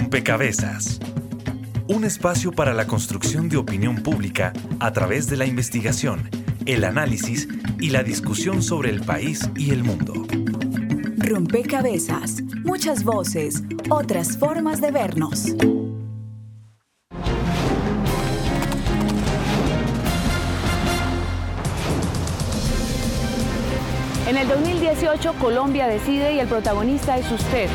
[0.00, 0.98] Rompecabezas.
[1.86, 6.30] Un espacio para la construcción de opinión pública a través de la investigación,
[6.64, 7.46] el análisis
[7.78, 10.14] y la discusión sobre el país y el mundo.
[11.18, 15.54] Rompecabezas, muchas voces, otras formas de vernos.
[24.26, 27.68] En el 2018 Colombia decide y el protagonista es usted.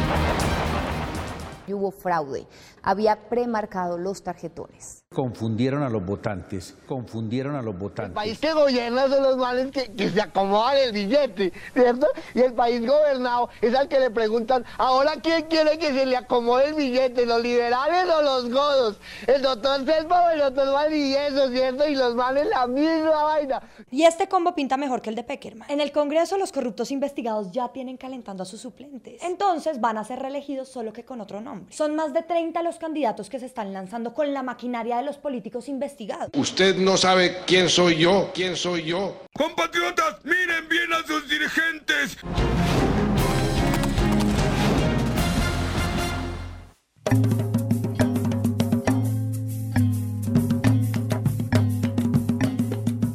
[1.73, 2.47] Hubo fraude,
[2.81, 5.04] había premarcado los tarjetones.
[5.15, 8.09] Confundieron a los votantes, confundieron a los votantes.
[8.09, 12.07] El país que gobierna son los males que, se acomodan el billete, ¿cierto?
[12.33, 16.17] Y el país gobernado es al que le preguntan, ¿ahora quién quiere que se le
[16.17, 18.99] acomode el billete, los liberales o los godos?
[19.25, 21.87] El doctor Selva o el doctor Valdivieso, ¿cierto?
[21.87, 23.61] Y los males la misma vaina.
[23.91, 25.71] Y este combo pinta mejor que el de Peckerman.
[25.71, 29.23] En el Congreso los corruptos investigados ya tienen calentando a sus suplentes.
[29.23, 31.73] Entonces van a ser reelegidos solo que con otro nombre.
[31.73, 35.17] Son más de 30 los candidatos que se están lanzando con la maquinaria de los
[35.17, 36.29] políticos investigados.
[36.33, 39.23] Usted no sabe quién soy yo, quién soy yo.
[39.33, 42.17] Compatriotas, miren bien a sus dirigentes.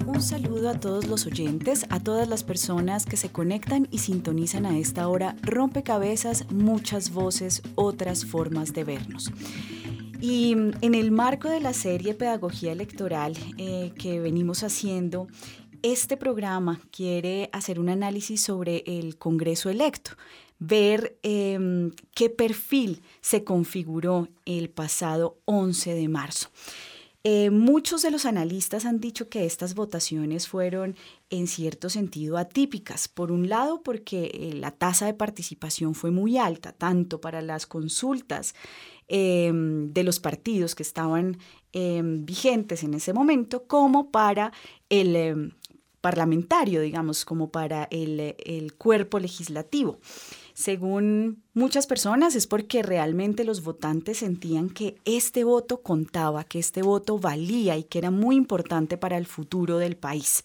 [0.07, 4.67] Un saludo a todos los oyentes, a todas las personas que se conectan y sintonizan
[4.67, 9.33] a esta hora rompecabezas, muchas voces, otras formas de vernos.
[10.21, 15.29] Y en el marco de la serie Pedagogía Electoral eh, que venimos haciendo,
[15.83, 20.13] este programa quiere hacer un análisis sobre el Congreso electo,
[20.59, 26.51] ver em, qué perfil se configuró el pasado 11 de marzo.
[27.23, 30.97] Eh, muchos de los analistas han dicho que estas votaciones fueron
[31.29, 33.09] en cierto sentido atípicas.
[33.09, 37.67] Por un lado, porque eh, la tasa de participación fue muy alta, tanto para las
[37.67, 38.55] consultas
[39.13, 41.37] em, de los partidos que estaban
[41.73, 44.53] em, vigentes en ese momento, como para
[44.89, 45.51] el em,
[46.01, 49.99] parlamentario, digamos, como para el cuerpo legislativo.
[50.55, 56.83] Según muchas personas es porque realmente los votantes sentían que este voto contaba, que este
[56.83, 60.45] voto valía y que era muy importante para el futuro del país.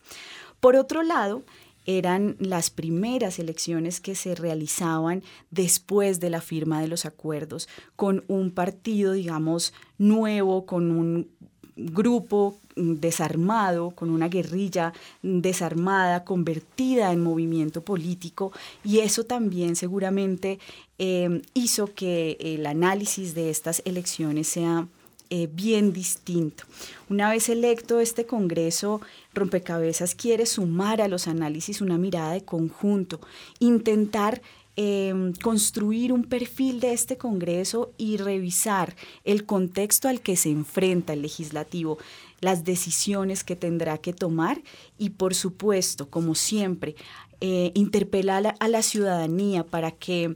[0.59, 1.43] Por otro lado,
[1.85, 8.23] eran las primeras elecciones que se realizaban después de la firma de los acuerdos, con
[8.27, 11.29] un partido, digamos, nuevo, con un
[11.75, 18.51] grupo desarmado, con una guerrilla desarmada, convertida en movimiento político,
[18.83, 20.59] y eso también seguramente
[20.97, 24.87] eh, hizo que el análisis de estas elecciones sea
[25.29, 26.65] eh, bien distinto.
[27.09, 29.01] Una vez electo este Congreso,
[29.35, 33.19] Rompecabezas quiere sumar a los análisis una mirada de conjunto,
[33.59, 34.41] intentar
[34.77, 41.13] Em, construir un perfil de este Congreso y revisar el contexto al que se enfrenta
[41.13, 41.97] el legislativo,
[42.41, 44.61] las decisiones que tendrá que tomar
[44.97, 46.97] y, por supuesto, como siempre,
[47.39, 50.35] eh, interpelar a la ciudadanía para que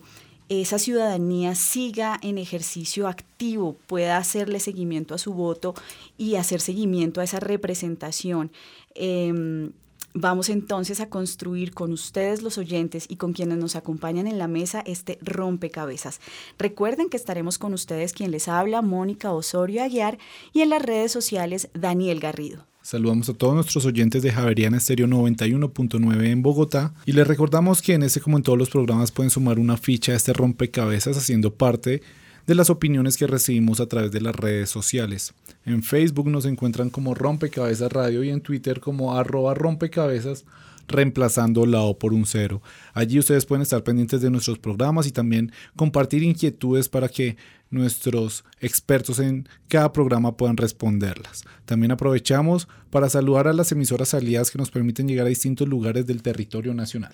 [0.50, 5.76] esa ciudadanía siga en ejercicio activo, pueda hacerle seguimiento a su voto
[6.18, 8.52] y hacer seguimiento a esa representación.
[8.96, 9.72] Em,
[10.16, 14.48] Vamos entonces a construir con ustedes los oyentes y con quienes nos acompañan en la
[14.48, 16.20] mesa este rompecabezas.
[16.58, 20.18] Recuerden que estaremos con ustedes quien les habla, Mónica Osorio Aguiar,
[20.52, 22.66] y en las redes sociales, Daniel Garrido.
[22.82, 27.94] Saludamos a todos nuestros oyentes de Javeriana Estéreo 91.9 en Bogotá y les recordamos que
[27.94, 31.54] en este como en todos los programas pueden sumar una ficha a este rompecabezas haciendo
[31.54, 32.02] parte
[32.50, 35.36] de las opiniones que recibimos a través de las redes sociales.
[35.68, 40.46] En Facebook nos encuentran como Rompecabezas Radio y en Twitter como arroba rompecabezas
[40.88, 42.64] reemplazando la O por un cero.
[42.96, 47.38] Allí ustedes pueden estar pendientes de nuestros programas y también compartir inquietudes para que
[47.70, 51.44] nuestros expertos en cada programa puedan responderlas.
[51.66, 56.08] También aprovechamos para saludar a las emisoras aliadas que nos permiten llegar a distintos lugares
[56.08, 57.14] del territorio nacional.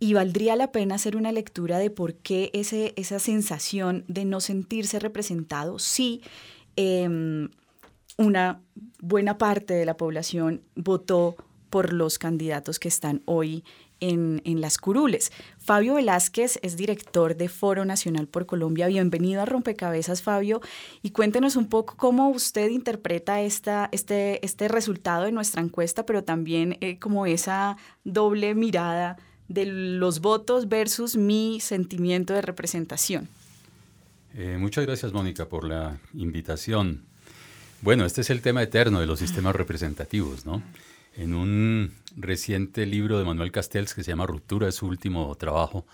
[0.00, 4.98] Y valdría la pena hacer una lectura de por qué esa sensación de no sentirse
[4.98, 6.20] representado sí
[6.76, 7.50] em,
[8.18, 8.60] una
[9.00, 11.36] buena parte de la población votó
[11.70, 13.64] por los candidatos que están hoy
[14.00, 15.32] en, las curules.
[15.58, 18.86] Fabio Velázquez es director de Foro Nacional por Colombia.
[18.86, 20.60] Bienvenido a Rompecabezas, Fabio,
[21.02, 26.24] y cuéntenos un poco cómo usted interpreta esta, este, este resultado de nuestra encuesta, pero
[26.24, 29.16] también eh, como esa doble mirada
[29.48, 33.28] de los votos versus mi sentimiento de representación.
[34.34, 37.02] Eh, muchas gracias, Mónica, por la invitación.
[37.82, 40.62] Bueno, este es el tema eterno de los sistemas representativos, ¿no?
[41.16, 45.86] En un reciente libro de Manuel Castells que se llama Ruptura, es su último trabajo,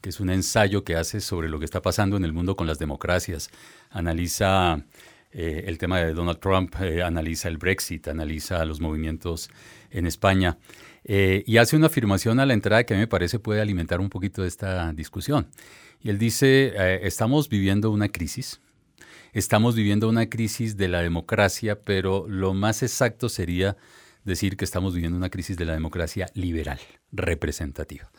[0.00, 2.66] que es un ensayo que hace sobre lo que está pasando en el mundo con
[2.66, 3.48] las democracias.
[3.90, 4.82] Analiza
[5.30, 9.50] eh, el tema de Donald Trump, eh, analiza el Brexit, analiza los movimientos
[9.92, 10.58] en España
[11.04, 14.00] eh, y hace una afirmación a la entrada que a mí me parece puede alimentar
[14.00, 15.46] un poquito esta discusión.
[16.02, 16.74] Y él dice,
[17.06, 18.60] estamos viviendo una crisis,
[19.32, 23.76] estamos viviendo una crisis de la democracia, pero lo más exacto sería
[24.26, 26.78] decir que estamos viviendo una crisis de la democracia liberal,
[27.12, 28.10] representativa,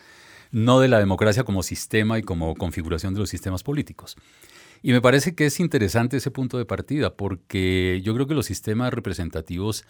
[0.51, 4.15] no de la democracia como sistema y como configuración de los sistemas políticos.
[4.81, 8.45] Y me parece que es interesante ese punto de partida, porque yo creo que los
[8.45, 9.85] sistemas representativos,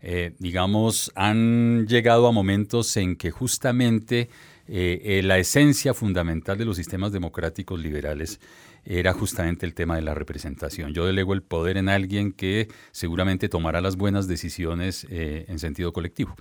[0.00, 4.30] eh, digamos, han llegado a momentos en que justamente
[4.66, 8.40] eh, eh, la esencia fundamental de los sistemas democráticos liberales
[8.84, 10.92] era justamente el tema de la representación.
[10.92, 15.92] Yo delego el poder en alguien que seguramente tomará las buenas decisiones eh, en sentido
[15.92, 16.34] colectivo.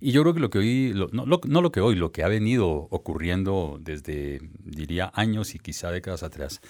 [0.00, 2.68] Y yo creo que lo que hoy, no, lo, que hoy, lo que ha venido
[2.90, 6.60] ocurriendo desde, diría, años y quizá décadas atrás,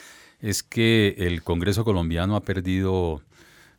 [0.41, 3.23] es que el Congreso colombiano ha perdido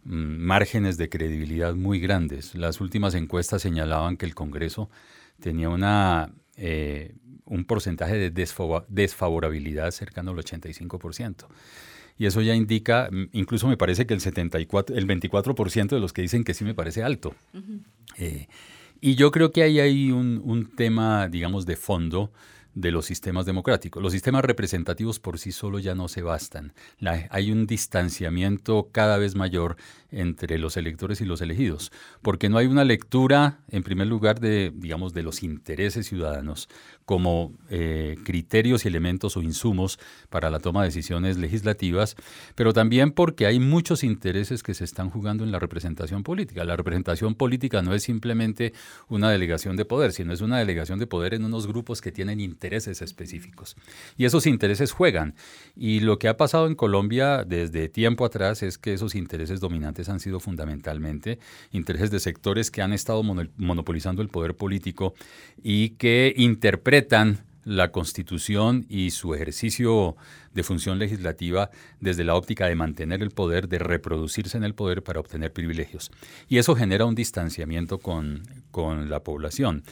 [0.04, 2.54] mm, márgenes de credibilidad muy grandes.
[2.54, 4.90] Las últimas encuestas señalaban que el Congreso
[5.40, 7.16] tenía una eh,
[7.50, 8.31] un porcentaje de
[8.88, 11.48] desfavorabilidad cercano al 85%.
[12.18, 16.22] Y eso ya indica, incluso me parece que el, 74, el 24% de los que
[16.22, 17.34] dicen que sí me parece alto.
[18.18, 18.48] Eh,
[19.01, 22.31] y yo creo que ahí hay un, un tema, digamos, de fondo
[22.80, 24.02] de los sistemas democráticos.
[24.02, 26.74] Los sistemas representativos por sí solo ya no se bastan.
[27.30, 29.76] hay un distanciamiento cada vez mayor
[30.12, 31.92] entre los electores y los elegidos,
[32.22, 36.68] porque no hay una lectura, en primer lugar, de, digamos, de los intereses ciudadanos
[37.06, 40.00] como eh, criterios y elementos o insumos
[40.30, 42.16] para la toma de decisiones legislativas,
[42.56, 46.64] pero también porque hay muchos intereses que se están jugando en la representación política.
[46.64, 48.74] La representación política no es simplemente
[49.10, 52.40] una delegación de poder, sino es una delegación de poder en unos grupos que tienen
[52.40, 53.75] intereses intereses específicos.
[54.16, 55.33] Y esos intereses juegan.
[55.75, 60.07] Y lo que ha pasado en Colombia desde tiempo atrás es que esos intereses dominantes
[60.07, 61.39] han sido fundamentalmente
[61.71, 65.16] intereses de sectores que han estado monopolizando el poder político
[65.63, 70.15] y que interpretan la Constitución y su ejercicio
[70.53, 71.69] de función legislativa
[72.00, 76.11] desde la óptica de mantener el poder, de reproducirse en el poder para obtener privilegios.
[76.47, 79.83] Y eso genera un distanciamiento con, con la población.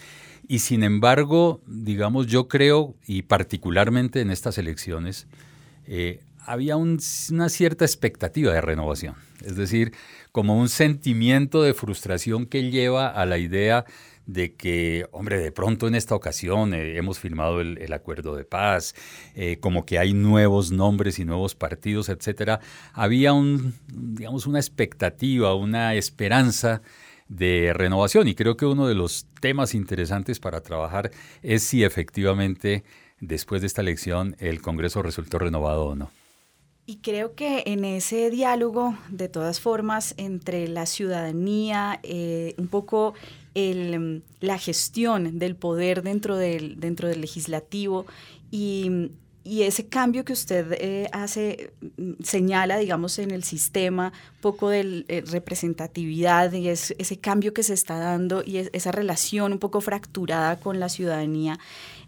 [0.48, 5.28] Y sin embargo, digamos, yo creo, y particularmente en estas elecciones,
[5.86, 9.92] eh, había una cierta expectativa de renovación, es decir,
[10.32, 13.84] como un sentimiento de frustración que lleva a la idea
[14.28, 18.94] de que, hombre, de pronto en esta ocasión eh, hemos firmado el, acuerdo de paz,
[19.36, 22.60] eh, como que hay nuevos nombres y nuevos partidos, etcétera.
[22.94, 26.82] Había un, digamos, una expectativa, una esperanza
[27.30, 28.28] de renovación.
[28.28, 32.84] Y creo que uno de los temas interesantes para trabajar es si efectivamente
[33.20, 36.12] después de esta elección el Congreso resultó renovado o no.
[36.90, 43.14] Y creo que en ese diálogo, de todas formas, entre la ciudadanía, eh, un poco
[43.58, 48.06] el, la gestión del poder dentro del, dentro del legislativo
[48.52, 49.12] y,
[49.50, 54.12] ese cambio que usted eh, hace, mm, señala, digamos, en el sistema,
[54.42, 59.54] poco de eh, representatividad y es, ese cambio que se está dando y esa relación
[59.54, 61.58] un poco fracturada con la ciudadanía,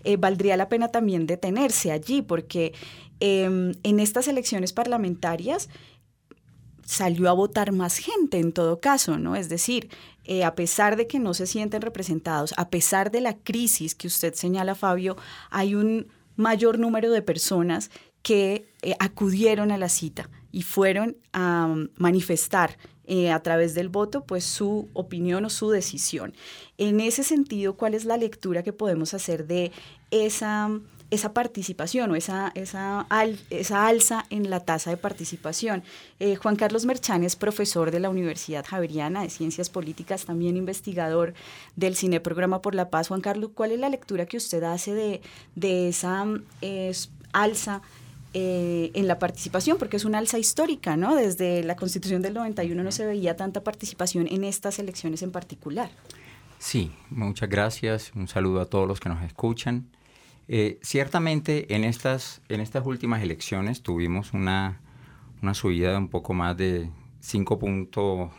[0.03, 2.73] eh, valdría la pena también detenerse allí, porque
[3.21, 5.69] em, en estas elecciones parlamentarias
[6.89, 9.35] salió a votar más gente en todo caso, ¿no?
[9.35, 9.89] Es decir,
[10.43, 14.33] a pesar de que no se sienten representados, a pesar de la crisis que usted
[14.33, 15.17] señala, Fabio,
[15.49, 21.67] hay un mayor número de personas que eh, acudieron a la cita y fueron a
[21.69, 26.33] um, manifestar eh, a través del voto, pues su opinión o su decisión.
[26.77, 29.71] En ese sentido, ¿cuál es la lectura que podemos hacer de
[30.11, 30.69] esa
[31.11, 33.07] esa participación o esa, esa,
[33.49, 35.83] esa alza en la tasa de participación.
[36.19, 41.33] Eh, Juan Carlos Merchán es profesor de la Universidad Javeriana de Ciencias Políticas, también investigador
[41.75, 43.07] del Cine Programa por la Paz.
[43.07, 45.21] Juan Carlos, ¿cuál es la lectura que usted hace de,
[45.55, 46.25] de esa
[47.33, 47.81] alza?
[48.35, 51.15] Eh, en la participación, porque es una alza histórica, ¿no?
[51.15, 55.89] Desde la Constitución del 91 no se veía tanta participación en estas elecciones en particular.
[56.59, 58.11] Sí, muchas gracias.
[58.13, 59.87] Un saludo a todos los que nos escuchan.
[60.51, 64.81] Eh, ciertamente en estas, en estas últimas elecciones tuvimos una,
[65.53, 66.89] subida de un poco más de
[67.19, 68.31] 5 puntos,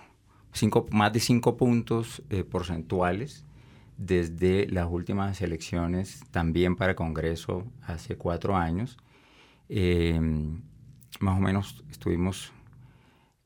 [0.91, 3.45] más de 5 puntos eh, porcentuales
[3.97, 8.99] desde las últimas elecciones también para Congreso hace cuatro años.
[9.69, 10.63] Em,
[11.21, 12.53] más o menos estuvimos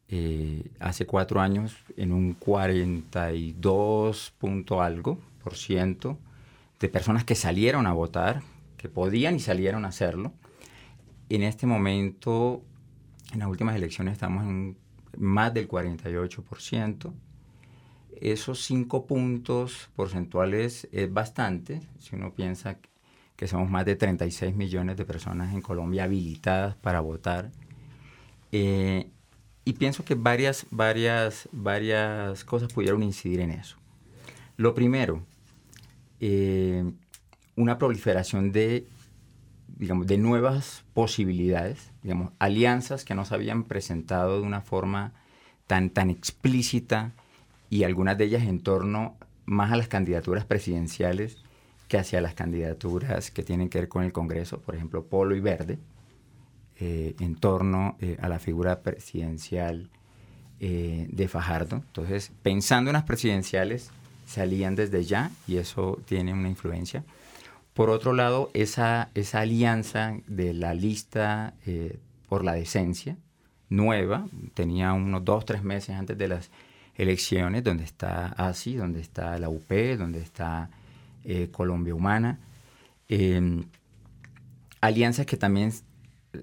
[0.09, 6.18] eh, hace cuatro años en un 42 punto algo por ciento
[6.80, 8.42] de personas que salieron a votar,
[8.85, 10.35] que podían y salieron a hacerlo.
[11.31, 12.62] En este momento,
[13.33, 14.76] en las últimas elecciones, estamos en
[15.17, 17.14] más del 48%.
[18.21, 22.76] Esos cinco puntos porcentuales es bastante, si uno piensa
[23.37, 27.53] que somos más de 36 millones de personas en Colombia habilitadas para votar.
[28.53, 29.09] Eh,
[29.64, 33.79] y pienso que varias, varias, varias cosas pudieron incidir en eso.
[34.59, 35.25] Lo primero,
[36.21, 36.85] eh,
[37.57, 38.87] una proliferación de,
[39.77, 45.13] digamos, de nuevas posibilidades, digamos, alianzas que no se habían presentado de una forma
[45.67, 47.13] tan, tan explícita
[47.71, 51.39] y algunas de ellas en torno más a las candidaturas presidenciales
[51.89, 55.41] que hacia las candidaturas que tienen que ver con el Congreso, por ejemplo, Polo y
[55.41, 55.79] Verde,
[56.81, 59.91] eh, en torno eh, a la figura presidencial
[60.61, 61.77] eh, de Fajardo.
[61.77, 63.91] Entonces, pensando en las presidenciales,
[64.27, 67.05] salían desde ya y eso tiene una influencia.
[67.75, 73.16] Por otro lado, esa, alianza de la lista eh, por la decencia,
[73.69, 76.50] nueva, tenía unos dos, tres meses antes de las
[76.95, 80.71] elecciones, donde está ASI, donde está la UP, donde está
[81.25, 82.38] eh, Colombia Humana.
[83.09, 83.64] Em,
[84.81, 85.73] alianzas que también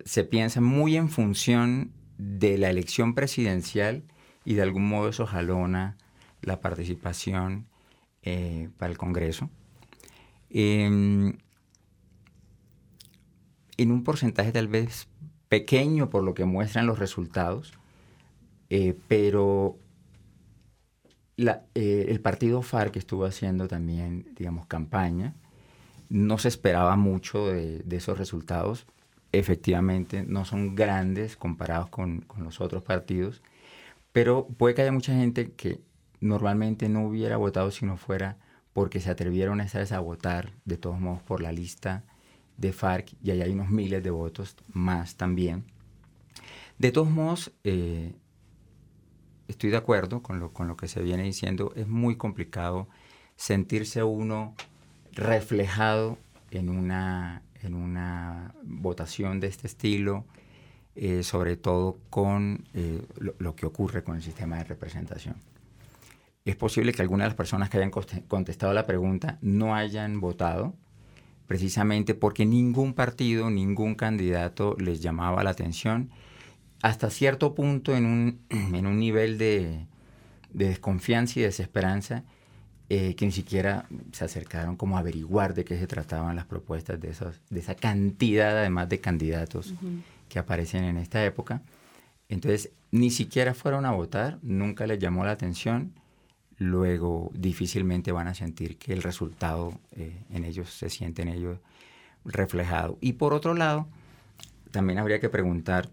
[0.04, 4.04] se piensan muy en función de la elección presidencial
[4.44, 5.96] y de algún modo eso jalona
[6.42, 7.68] la participación
[8.24, 9.50] eh, para el Congreso.
[10.54, 11.38] Em,
[13.78, 15.08] en un porcentaje tal vez
[15.48, 17.74] pequeño por lo que muestran los resultados,
[18.70, 19.78] eh, pero
[21.38, 25.36] eh, el partido FARC estuvo haciendo también, digamos, campaña.
[26.10, 28.86] No se esperaba mucho de, esos resultados.
[29.32, 33.42] Efectivamente, no son grandes comparados con, con, los otros partidos,
[34.12, 35.80] pero puede que haya mucha gente que
[36.20, 38.38] normalmente no hubiera votado si no fuera
[38.74, 42.04] porque se atrevieron esa vez a votar de todos modos por la lista
[42.58, 45.66] de FARC y ahí hay unos miles de votos más también.
[46.78, 48.14] De todos modos, eh,
[49.48, 52.88] estoy de acuerdo con lo, con lo que se viene diciendo, es muy complicado
[53.36, 54.56] sentirse uno
[55.12, 56.18] reflejado
[56.52, 60.26] en una, en una votación de este estilo,
[60.96, 63.06] eh, sobre todo con eh,
[63.38, 65.51] lo que ocurre con el sistema de representación
[66.46, 70.76] es posible que algunas de las personas que hayan contestado la pregunta no hayan votado,
[71.48, 76.10] precisamente porque ningún partido, ningún candidato les llamaba la atención,
[76.82, 79.86] hasta cierto punto en un, en un nivel de,
[80.54, 82.24] desconfianza y desesperanza,
[82.90, 87.00] eh, que ni siquiera se acercaron como a averiguar de qué se trataban las propuestas
[87.00, 89.74] de, esos, de esa cantidad además de candidatos
[90.28, 91.62] que aparecen en esta época.
[92.28, 95.94] Entonces, ni siquiera fueron a votar, nunca les llamó la atención
[96.62, 101.58] luego difícilmente van a sentir que el resultado eh, en ellos se siente en ellos
[102.24, 103.00] reflejado.
[103.02, 103.88] Y por otro lado,
[104.70, 105.90] también habría que preguntar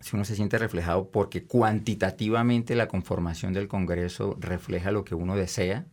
[0.00, 5.36] si uno se siente reflejado porque cuantitativamente la conformación del Congreso refleja lo que uno
[5.36, 5.86] desea,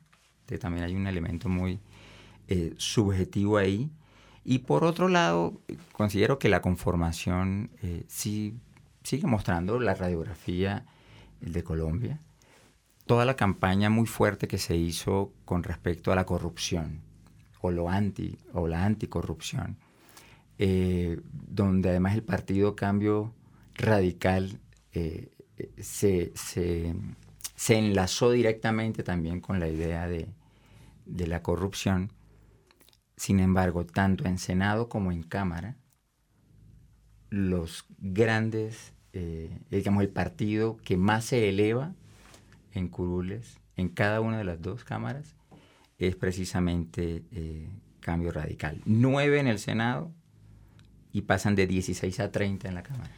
[0.60, 1.79] también hay un elemento muy
[2.48, 3.91] eh, subjetivo ahí.
[4.43, 5.62] Y por otro lado,
[5.93, 8.55] considero que la conformación eh, sí
[9.03, 10.86] sigue mostrando la radiografía
[11.39, 12.20] de Colombia
[13.11, 17.01] toda la campaña muy fuerte que se hizo con respecto a la corrupción
[17.59, 19.77] o, lo anti, o la anticorrupción,
[20.57, 23.33] eh, donde además el Partido Cambio
[23.75, 24.61] Radical
[24.93, 25.29] eh,
[25.77, 26.31] se,
[27.67, 30.29] enlazó directamente también con la idea de,
[31.05, 32.13] la corrupción.
[33.17, 35.75] Sin embargo, tanto en Senado como en Cámara,
[37.29, 41.93] los grandes, eh, digamos, el partido que más se eleva
[42.73, 45.35] en curules en cada una de las dos cámaras
[45.97, 48.81] es precisamente eh, cambio radical.
[48.85, 50.11] Nueve en el Senado
[51.13, 53.11] y pasan de 16 a 30 en la Cámara.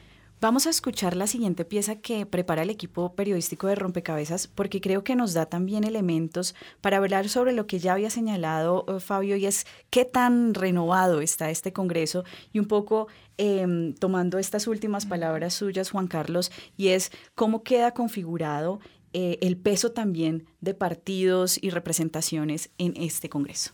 [0.43, 5.01] Vamos a escuchar la siguiente pieza que prepara el equipo periodístico de Rompecabezas porque creo
[5.01, 9.37] que nos da también elementos para hablar sobre lo que ya había señalado eh, Fabio
[9.37, 13.07] y es qué tan renovado está este Congreso y un poco
[13.37, 18.81] em, tomando estas últimas palabras suyas, Juan Carlos, y es cómo queda configurado
[19.13, 23.73] eh, el peso también de partidos y representaciones en este Congreso.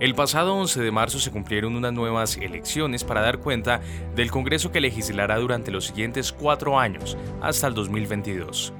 [0.00, 3.80] El pasado 11 de marzo se cumplieron unas nuevas elecciones para dar cuenta
[4.14, 8.72] del Congreso que legislará durante los siguientes cuatro años, hasta el 2022.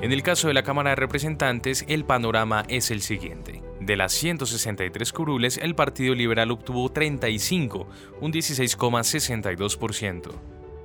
[0.07, 3.61] En el caso de la Cámara de Representantes, el panorama es el siguiente.
[3.81, 7.89] De las 163 curules, el Partido Liberal obtuvo 35,
[8.21, 10.31] un 16,62%.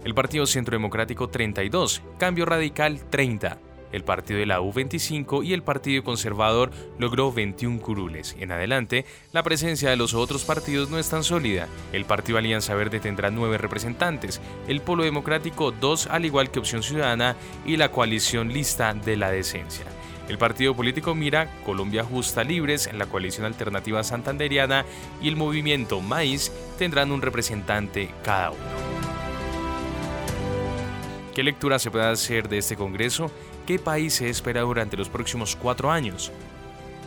[0.05, 3.61] El Partido Centro Democrático 32, Cambio Radical 30,
[3.93, 8.37] el partido de la U25 y el Partido Conservador logró 21 curules.
[8.39, 11.69] En adelante, la presencia de los otros partidos no es tan sólida.
[11.93, 16.83] El Partido Alianza Verde tendrá 9 representantes, el Polo Democrático 2 al igual que Opción
[16.83, 19.87] Ciudadana y la coalición Lista de la Decencia.
[20.29, 24.85] El partido político Mira, Colombia Justa Libres, la coalición alternativa santanderiana
[25.21, 28.63] y el movimiento Maíz tendrán un representante cada uno.
[31.35, 33.31] ¿Qué lectura se puede hacer de este Congreso?
[33.67, 36.33] ¿Qué país se espera durante los próximos cuatro años?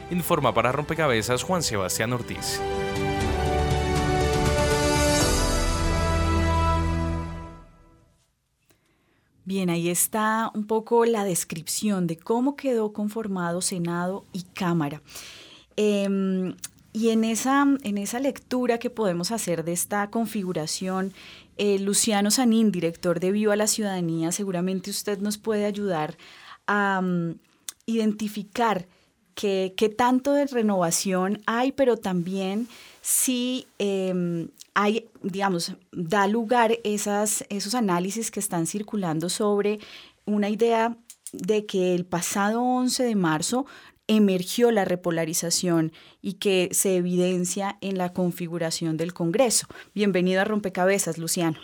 [0.09, 2.61] Informa para Rompecabezas Juan Sebastián Ortiz.
[9.43, 15.01] Bien, ahí está un poco la descripción de cómo quedó conformado Senado y Cámara.
[15.75, 16.55] Em,
[16.93, 21.11] y en esa, en esa lectura que podemos hacer de esta configuración,
[21.57, 26.17] eh, Luciano Sanín, director de Viva la Ciudadanía, seguramente usted nos puede ayudar
[26.67, 27.35] a mm,
[27.85, 28.85] identificar
[29.35, 32.67] qué, tanto de renovación hay, pero también
[33.01, 39.79] si em, hay, digamos, da lugar esas, esos análisis que están circulando sobre
[40.25, 40.95] una idea
[41.31, 43.65] de que el pasado 11 de marzo
[44.07, 49.67] emergió la repolarización y que se evidencia en la configuración del Congreso.
[49.93, 51.57] Bienvenido a Rompecabezas, Luciano.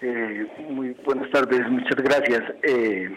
[0.00, 2.42] Eh, muy buenas tardes, muchas gracias.
[2.62, 3.16] Eh,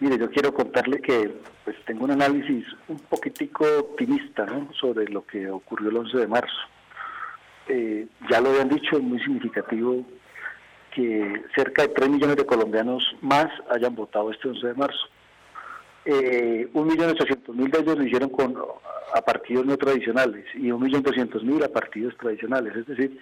[0.00, 1.30] Mire, yo quiero contarle que
[1.64, 4.46] pues tengo un análisis un poquitico optimista
[4.80, 6.56] sobre lo que ocurrió el 11 de marzo.
[7.68, 10.04] Eh, ya lo habían dicho, es muy significativo
[10.94, 15.06] que cerca de 3 millones de colombianos más hayan votado este 11 de marzo.
[16.06, 18.56] Eh, 1.800.000 de ellos lo hicieron con,
[19.14, 23.20] a partidos no tradicionales y 1.200.000 a partidos tradicionales, es decir,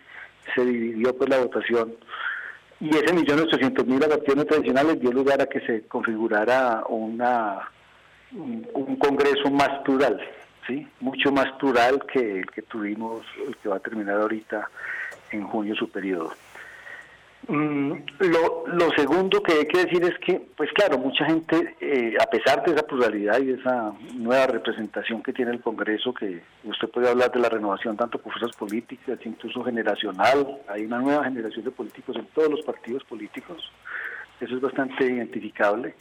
[0.55, 1.97] se dividió pues la votación
[2.81, 7.69] y ese millón ochocientos mil adaptaciones tradicionales dio lugar a que se configurara una
[8.33, 10.21] un, congreso más plural,
[10.67, 14.69] sí, mucho más plural que el que tuvimos, el que va a terminar ahorita
[15.31, 16.33] en junio su periodo.
[17.51, 22.15] Mm, lo, lo, segundo que hay que decir es que, pues claro, mucha gente, eh,
[22.21, 26.89] a pesar de esa pluralidad y esa nueva representación que tiene el Congreso, que usted
[26.91, 31.65] puede hablar de la renovación tanto por fuerzas políticas, incluso generacional, hay una nueva generación
[31.65, 33.73] de políticos en todos los partidos políticos,
[34.41, 35.95] eso es bastante identificable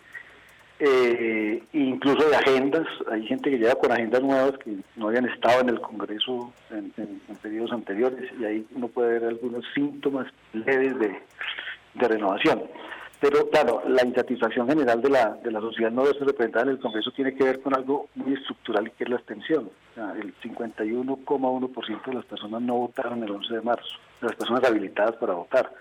[0.79, 2.87] eh, incluso de agendas.
[3.11, 6.91] Hay gente que llega con agendas nuevas que no habían estado en el Congreso en,
[7.41, 11.19] periodos anteriores y ahí uno puede ver algunos síntomas leves de,
[11.95, 12.63] renovación.
[13.19, 17.11] Pero claro, la insatisfacción general de la, de la sociedad no representada en el Congreso
[17.11, 19.71] tiene que ver con algo muy estructural que es la abstención.
[19.95, 25.15] el 51,1% de las personas no votaron el 11 de marzo, de las personas habilitadas
[25.15, 25.73] para votar.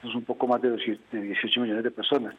[0.00, 2.34] Eso es un poco más de 18 millones de personas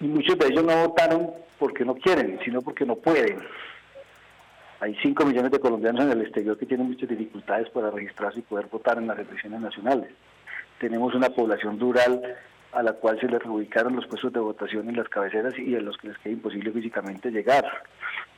[0.00, 3.38] y muchos de ellos no votaron porque no quieren, sino porque no pueden.
[4.80, 8.42] Hay 5 millones de colombianos en el exterior que tienen muchas dificultades para registrarse y
[8.42, 10.10] poder votar en las elecciones nacionales.
[10.78, 12.20] Tenemos una población rural
[12.72, 15.80] a la cual se les reubicaron los puestos de votación en las cabeceras y a
[15.80, 17.64] los que les queda imposible físicamente llegar.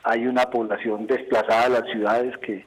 [0.03, 2.65] Hay una población desplazada a las ciudades que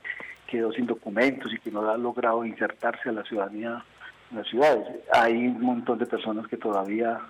[0.48, 3.84] quedó sin documentos y que no ha logrado insertarse a la ciudadanía
[4.30, 4.84] en las ciudades.
[5.12, 7.20] Hay un montón de personas que todavía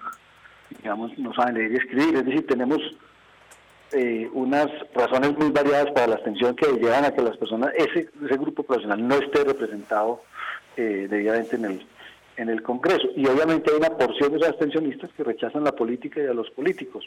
[0.79, 2.17] digamos, no saben leer y escribir.
[2.17, 2.81] Es decir, tenemos
[3.93, 8.09] eh, unas razones muy variadas para la abstención que llevan a que las personas, ese,
[8.25, 10.23] ese grupo profesional no esté representado
[10.77, 11.87] eh, debidamente en el,
[12.37, 13.09] en el Congreso.
[13.17, 16.51] Y obviamente hay una porción de los abstencionistas que rechazan la política y a los
[16.51, 17.05] políticos,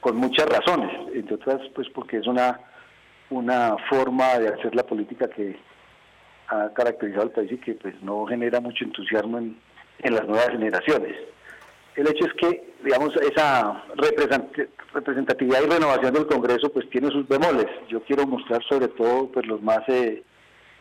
[0.00, 2.60] con muchas razones, entre otras, pues porque es una,
[3.30, 5.56] una forma de hacer la política que
[6.48, 9.58] ha caracterizado al país y que pues no genera mucho entusiasmo en,
[9.98, 11.16] en las nuevas generaciones.
[11.96, 13.84] El hecho es que, digamos, esa
[14.94, 17.66] representatividad y renovación del Congreso pues tiene sus bemoles.
[17.88, 20.22] Yo quiero mostrar sobre todo pues los más eh,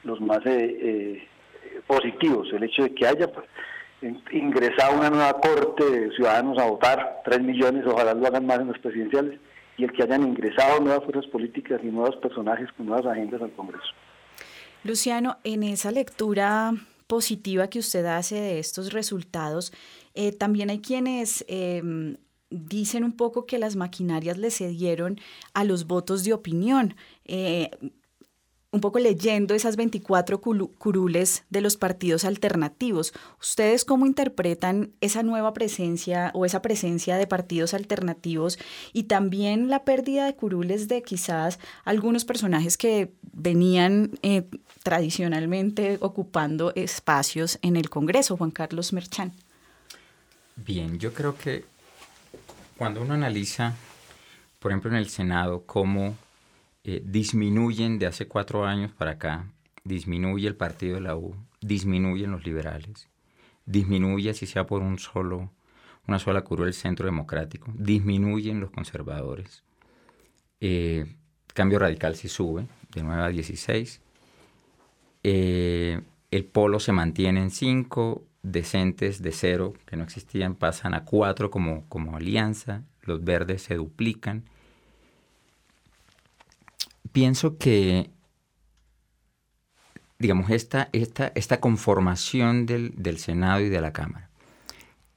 [0.03, 1.27] los más eh, eh,
[1.85, 2.47] positivos.
[2.53, 3.45] El hecho de que haya pues,
[4.31, 8.67] ingresado una nueva corte de ciudadanos a votar, tres millones, ojalá lo hagan más en
[8.67, 9.39] las presidenciales,
[9.77, 13.51] y el que hayan ingresado nuevas fuerzas políticas y nuevos personajes con nuevas agendas al
[13.51, 13.91] Congreso.
[14.83, 16.71] Luciano, en esa lectura
[17.07, 19.73] positiva que usted hace de estos resultados,
[20.13, 22.17] eh, también hay quienes em,
[22.49, 25.19] dicen un poco que las maquinarias le cedieron
[25.53, 26.95] a los votos de opinión.
[27.25, 27.69] Eh,
[28.73, 33.11] un poco leyendo esas 24 curules de los partidos alternativos.
[33.39, 38.57] ¿Ustedes cómo interpretan esa nueva presencia o esa presencia de partidos alternativos
[38.93, 44.47] y también la pérdida de curules de quizás algunos personajes que venían eh,
[44.83, 49.33] tradicionalmente ocupando espacios en el Congreso, Juan Carlos Merchán?
[50.65, 51.65] Bien, yo creo que
[52.77, 53.75] cuando uno analiza,
[54.59, 56.15] por ejemplo, en el Senado, cómo
[56.83, 59.45] eh, disminuyen de hace cuatro años para acá,
[59.83, 63.07] disminuye el partido de la U, disminuyen los liberales,
[63.65, 65.49] disminuye, si sea por un solo,
[66.07, 69.63] una sola curva, el centro democrático, disminuyen los conservadores.
[70.59, 71.15] Eh,
[71.53, 73.99] cambio radical si sube, de 9 a 16.
[75.23, 81.05] Eh, el polo se mantiene en 5, decentes de cero, que no existían, pasan a
[81.05, 84.43] cuatro como, como alianza, los verdes se duplican.
[87.11, 88.09] Pienso que,
[90.17, 94.29] digamos, esta, esta, esta conformación del, del Senado y de la Cámara,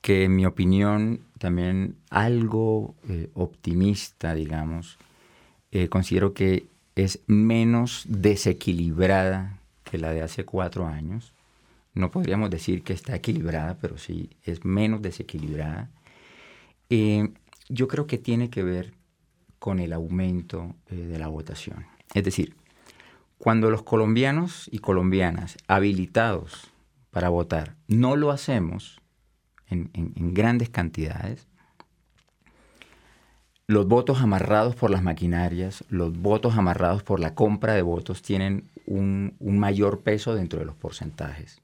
[0.00, 4.98] que en mi opinión también algo eh, optimista, digamos,
[5.70, 11.32] eh, considero que es menos desequilibrada que la de hace cuatro años
[11.94, 15.90] no podríamos decir que está equilibrada, pero sí es menos desequilibrada.
[16.90, 17.32] Eh,
[17.68, 18.94] yo creo que tiene que ver
[19.60, 21.86] con el aumento eh, de la votación.
[22.12, 22.56] Es decir,
[23.38, 26.70] cuando los colombianos y colombianas habilitados
[27.10, 29.00] para votar no lo hacemos
[29.68, 29.90] en,
[30.34, 31.48] grandes cantidades,
[33.66, 38.70] los votos amarrados por las maquinarias, los votos amarrados por la compra de votos tienen
[38.86, 41.63] un mayor peso dentro de los porcentajes.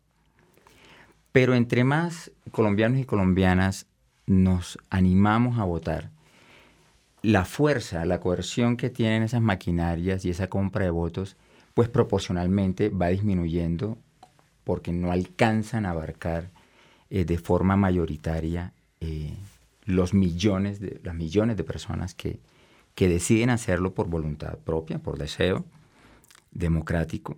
[1.33, 3.87] Pero entre más colombianos y colombianas
[4.27, 6.11] nos animamos a votar,
[7.23, 11.37] la fuerza, la coerción que tienen esas maquinarias y esa compra de votos,
[11.75, 13.99] pues proporcionalmente va disminuyendo
[14.65, 16.51] porque no alcanzan a abarcar
[17.11, 19.35] eh, de forma mayoritaria eh,
[19.85, 22.41] los millones de, las millones de personas que,
[22.95, 25.65] que deciden hacerlo por voluntad propia, por deseo
[26.53, 27.37] democrático.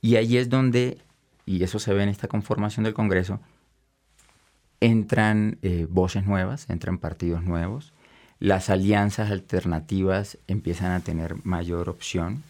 [0.00, 0.98] Y ahí es donde
[1.46, 3.40] y eso se ve en esta conformación del Congreso,
[4.80, 7.92] entran eh, voces nuevas, entran partidos nuevos,
[8.38, 12.42] las alianzas alternativas empiezan a tener mayor opción,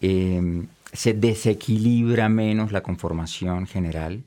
[0.00, 4.24] em, se desequilibra menos la conformación general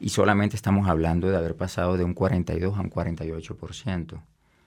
[0.00, 4.22] y solamente estamos hablando de haber pasado de un 42 a un 48%.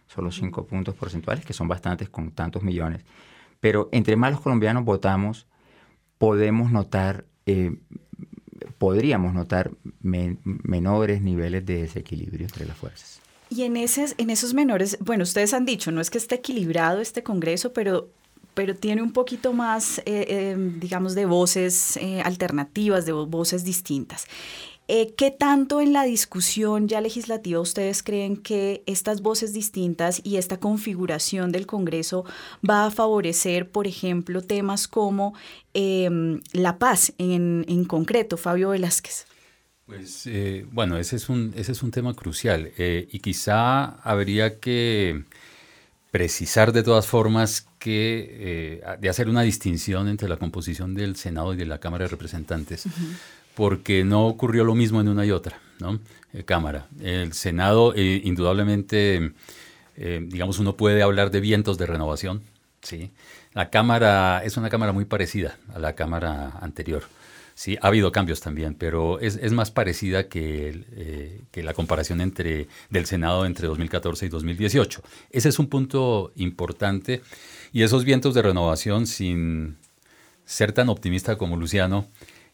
[0.07, 3.05] Solo 5 puntos porcentuales, que son bastantes con tantos millones.
[3.61, 5.47] Pero entre más los colombianos votamos,
[6.17, 7.77] podemos notar, eh,
[8.81, 9.69] podríamos notar
[10.01, 13.19] menores niveles de desequilibrio entre las fuerzas.
[13.47, 16.99] Y en, esos, en esos menores, bueno, ustedes han dicho, no es que esté equilibrado
[16.99, 18.09] este Congreso, pero
[18.55, 24.25] pero tiene un poquito más, eh, eh, digamos, de voces alternativas, de voces distintas.
[24.93, 30.35] Eh, ¿Qué tanto en la discusión ya legislativa ustedes creen que estas voces distintas y
[30.35, 32.25] esta configuración del Congreso
[32.69, 35.33] va a favorecer, por ejemplo, temas como
[35.73, 39.27] em, la paz en, concreto, Fabio Velázquez?
[39.85, 44.59] Pues eh, bueno, ese es un, ese es un tema crucial eh, y quizá habría
[44.59, 45.23] que
[46.11, 51.57] precisar de todas formas que de hacer una distinción entre la composición del Senado y
[51.57, 52.85] de la Cámara de Representantes
[53.55, 55.99] porque no ocurrió lo mismo en una y otra, ¿no?
[56.33, 56.87] Eh, cámara.
[57.01, 59.33] El Senado, eh, indudablemente,
[59.97, 62.41] eh, digamos, uno puede hablar de vientos de renovación,
[62.81, 63.11] ¿sí?
[63.53, 67.03] La Cámara es una Cámara muy parecida a la Cámara anterior.
[67.53, 73.05] Sí, ha habido cambios también, pero es, más parecida que, que, la comparación entre, del
[73.05, 75.03] Senado entre 2014 y 2018.
[75.31, 77.21] Ese es un punto importante.
[77.73, 79.77] Y esos vientos de renovación, sin
[80.45, 82.07] ser tan optimista como Luciano,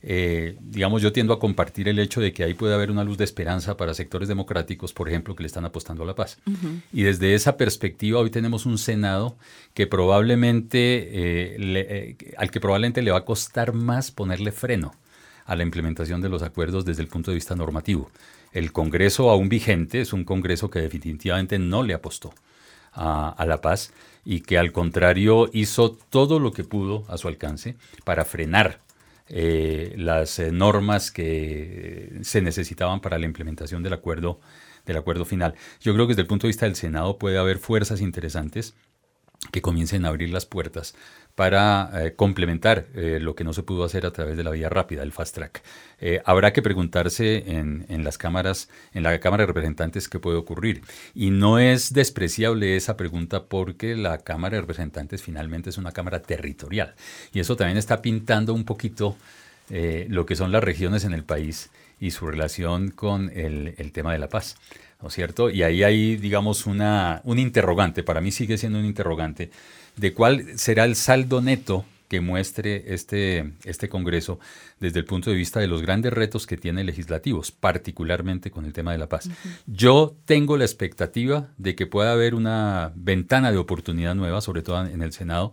[0.04, 3.18] eh, digamos, yo tiendo a compartir el hecho de que ahí puede haber una luz
[3.18, 6.38] de esperanza para sectores democráticos, por ejemplo, que le están apostando a la paz.
[6.94, 9.38] Y desde esa perspectiva, hoy tenemos un Senado
[9.74, 14.94] que probablemente, eh, eh, al que probablemente le va a costar más ponerle freno
[15.46, 18.12] a la implementación de los acuerdos desde el punto de vista normativo.
[18.54, 22.34] El Congreso aún vigente es un Congreso que definitivamente no le apostó
[22.94, 23.92] a, a la paz
[24.24, 28.87] y que al contrario hizo todo lo que pudo a su alcance para frenar
[29.30, 34.40] eh, las eh, normas que se necesitaban para la implementación del acuerdo,
[34.86, 35.56] del acuerdo final.
[35.82, 38.76] Yo creo que desde el punto de vista del Senado puede haber fuerzas interesantes
[39.52, 40.96] que comiencen a abrir las puertas
[41.38, 44.70] para eh, complementar eh, lo que no se pudo hacer a través de la vía
[44.70, 45.62] rápida, el fast track.
[46.02, 50.82] Eh, habrá que preguntarse en, las cámaras, en la Cámara de Representantes, qué puede ocurrir.
[51.14, 56.24] Y no es despreciable esa pregunta porque la Cámara de Representantes finalmente es una Cámara
[56.24, 56.96] territorial.
[57.32, 59.16] Y eso también está pintando un poquito
[59.70, 64.18] lo que son las regiones en el país y su relación con el tema de
[64.18, 64.56] la paz.
[65.02, 65.50] ¿No es cierto?
[65.50, 69.52] Y ahí hay, digamos, una, un interrogante, para mí sigue siendo un interrogante,
[69.96, 74.40] de cuál será el saldo neto que muestre este, este Congreso
[74.80, 78.74] desde el punto de vista de los grandes retos que tiene legislativos, particularmente con el
[78.74, 79.30] tema de la paz.
[79.66, 84.86] Yo tengo la expectativa de que pueda haber una ventana de oportunidad nueva, sobre todo
[84.86, 85.52] en el Senado,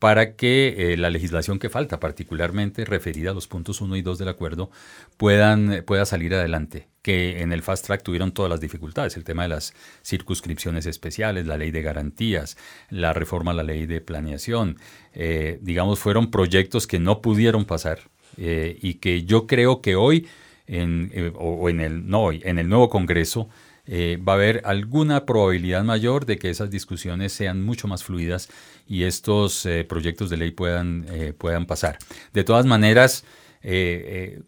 [0.00, 4.18] para que eh, la legislación que falta, particularmente referida a los puntos 1 y 2
[4.18, 4.70] del acuerdo,
[5.18, 9.42] puedan, pueda salir adelante, que en el fast track tuvieron todas las dificultades, el tema
[9.42, 12.56] de las circunscripciones especiales, la ley de garantías,
[12.88, 14.78] la reforma a la ley de planeación,
[15.12, 18.00] eh, digamos, fueron proyectos que no pudieron pasar
[18.38, 20.26] eh, y que yo creo que hoy,
[20.66, 23.50] en, o, en el, no hoy, en el nuevo Congreso,
[23.90, 28.48] va a haber alguna probabilidad mayor de que esas discusiones sean mucho más fluidas
[28.86, 31.98] y estos eh, proyectos de ley puedan, eh, puedan pasar.
[32.32, 33.24] De todas maneras,
[33.62, 34.40] eh,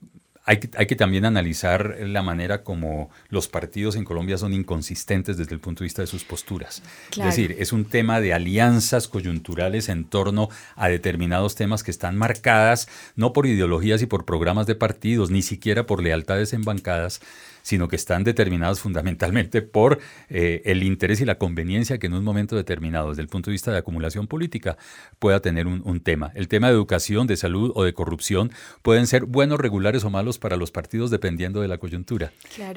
[0.44, 5.36] hay que, hay, que, también analizar la manera como los partidos en Colombia son inconsistentes
[5.36, 6.82] desde el punto de vista de sus posturas.
[7.12, 12.16] Es decir, es un tema de alianzas coyunturales en torno a determinados temas que están
[12.16, 17.20] marcadas no por ideologías y por programas de partidos, ni siquiera por lealtades en bancadas,
[17.62, 22.24] sino que están determinados fundamentalmente por eh, el interés y la conveniencia que en un
[22.24, 24.76] momento determinado, desde el punto de vista de acumulación política,
[25.18, 26.32] pueda tener un, tema.
[26.34, 28.50] El tema de educación, de salud o de corrupción
[28.82, 32.32] pueden ser buenos, regulares o malos para los partidos dependiendo de la coyuntura.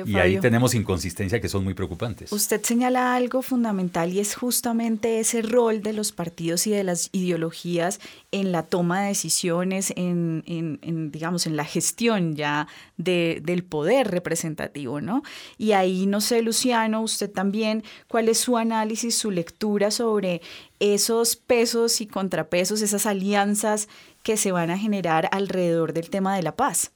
[0.06, 2.32] y ahí tenemos inconsistencia que son muy preocupantes.
[2.32, 7.10] Usted señala algo fundamental y es justamente ese rol de los partidos y de las
[7.12, 8.00] ideologías
[8.32, 14.56] en la toma de decisiones, en, digamos, en la gestión ya del poder representativo
[15.02, 15.24] ¿no?
[15.58, 20.42] Y ahí, no sé, Luciano, usted también, ¿cuál es su análisis, su lectura sobre
[20.80, 23.88] esos pesos y contrapesos, esas alianzas
[24.24, 26.92] que se van a generar alrededor del tema de la paz?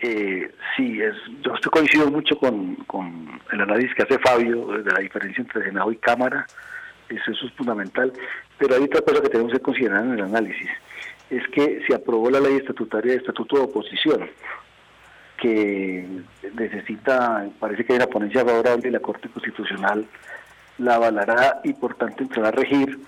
[0.00, 2.76] Eh, sí, es, yo estoy coincido mucho con,
[3.52, 6.46] el análisis que hace Fabio de la diferencia entre Senado y Cámara,
[7.08, 8.12] eso, eso es fundamental,
[8.58, 10.70] pero hay otra cosa que tenemos que considerar en el análisis,
[11.30, 14.30] es que se aprobó la ley estatutaria de estatuto de oposición,
[15.38, 16.06] que
[16.54, 20.06] necesita, parece que hay una ponencia favorable y la Corte Constitucional
[20.78, 22.98] la avalará y por tanto entrará a regir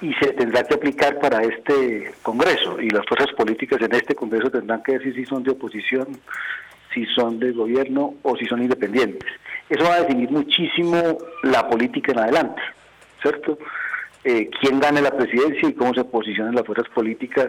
[0.00, 4.50] y se tendrá que aplicar para este Congreso y las fuerzas políticas en este Congreso
[4.50, 6.08] tendrán que decir si son de oposición
[6.92, 9.28] si son de gobierno o si son independientes.
[9.68, 12.62] Eso va a definir muchísimo la política en adelante,
[13.22, 13.58] ¿cierto?
[14.24, 17.48] Eh, quién gane la presidencia y cómo se posicionan las fuerzas políticas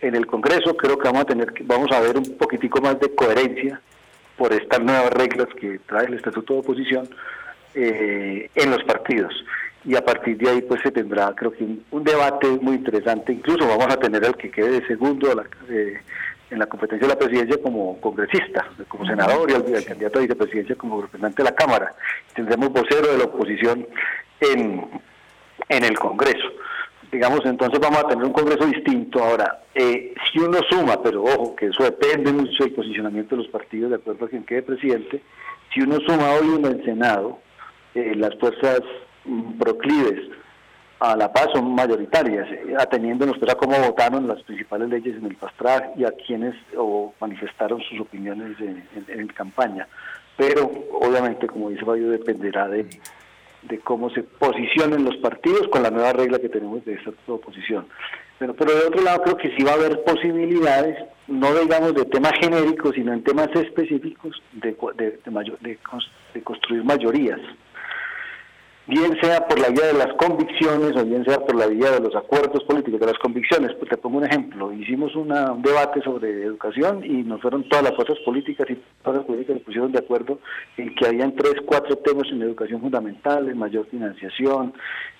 [0.00, 0.76] en el Congreso.
[0.76, 3.80] Creo que vamos a tener, vamos a ver un poquitico más de coherencia
[4.36, 7.08] por estas nuevas reglas que trae el Estatuto de Oposición
[7.74, 9.32] eh, en los partidos.
[9.84, 13.66] Y a partir de ahí pues se tendrá creo que un, debate muy interesante, incluso
[13.66, 15.28] vamos a tener al que quede de segundo
[15.68, 16.00] eh,
[16.50, 20.76] en la competencia de la presidencia como congresista, como senador y al, candidato a vicepresidencia
[20.76, 21.94] como representante de la Cámara.
[22.34, 23.86] Tendremos vocero de la oposición
[24.40, 24.86] en,
[25.68, 26.48] en el Congreso
[27.12, 29.22] digamos, entonces vamos a tener un Congreso distinto.
[29.22, 33.50] Ahora, eh, si uno suma, pero ojo, que eso depende mucho del posicionamiento de los
[33.50, 35.22] partidos de acuerdo a quien quede presidente,
[35.72, 37.38] si uno suma hoy en el Senado,
[37.94, 38.80] eh, las fuerzas
[39.58, 40.20] proclives
[41.00, 45.26] a la paz son mayoritarias, eh, ateniéndonos pues, a cómo votaron las principales leyes en
[45.26, 49.88] el Pastrag y a quienes o manifestaron sus opiniones en, en campaña.
[50.36, 52.88] Pero obviamente, como dice Fabio, dependerá de
[53.62, 57.86] de cómo se posicionen los partidos con la nueva regla que tenemos de esta oposición.
[58.38, 62.04] Pero, pero de otro lado creo que sí va a haber posibilidades, no digamos de
[62.06, 65.78] temas genéricos, sino en temas específicos de, de, de,
[66.34, 67.40] de construir mayorías
[68.86, 72.00] bien sea por la vía de las convicciones o bien sea por la vía de
[72.00, 73.72] los acuerdos políticos, de las convicciones.
[73.78, 75.28] Pues te pongo un ejemplo, hicimos un
[75.62, 79.64] debate sobre educación y nos fueron todas las fuerzas políticas y todas las políticas se
[79.64, 80.38] pusieron de acuerdo
[80.76, 84.74] en que habían tres, cuatro temas en educación fundamental, mayor financiación,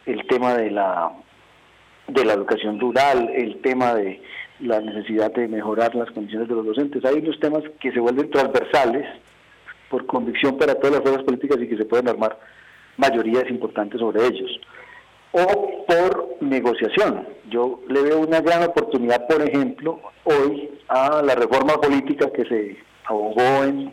[0.06, 1.12] el tema de la
[2.08, 4.20] de la educación rural, el tema de
[4.58, 7.04] la necesidad de mejorar las condiciones de los docentes.
[7.04, 9.06] Hay unos temas que se vuelven transversales
[9.88, 12.38] por convicción para todas las fuerzas políticas y que se pueden armar
[13.02, 14.50] mayorías importantes sobre ellos.
[15.32, 17.26] O por negociación.
[17.48, 22.76] Yo le veo una gran oportunidad, por ejemplo, hoy a la reforma política que se
[23.04, 23.92] abogó en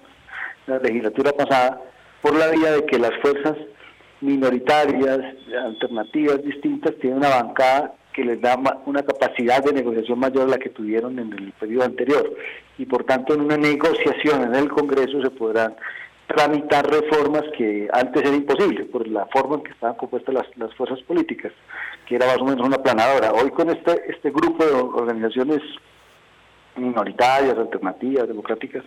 [0.67, 1.81] la legislatura pasada
[2.21, 3.55] por la vía de que las fuerzas
[4.21, 5.19] minoritarias,
[5.65, 10.57] alternativas distintas, tienen una bancada que les da una capacidad de negociación mayor a la
[10.57, 12.35] que tuvieron en el periodo anterior.
[12.77, 15.75] Y por tanto, en una negociación en el Congreso se podrán
[16.29, 20.73] tramitar reformas que antes era imposible por la forma en que estaban compuestas las, las
[20.75, 21.51] fuerzas políticas,
[22.07, 23.33] que era más o menos una planadora.
[23.33, 25.59] Hoy con este, este grupo de organizaciones
[26.75, 28.83] minoritarias, alternativas, democráticas,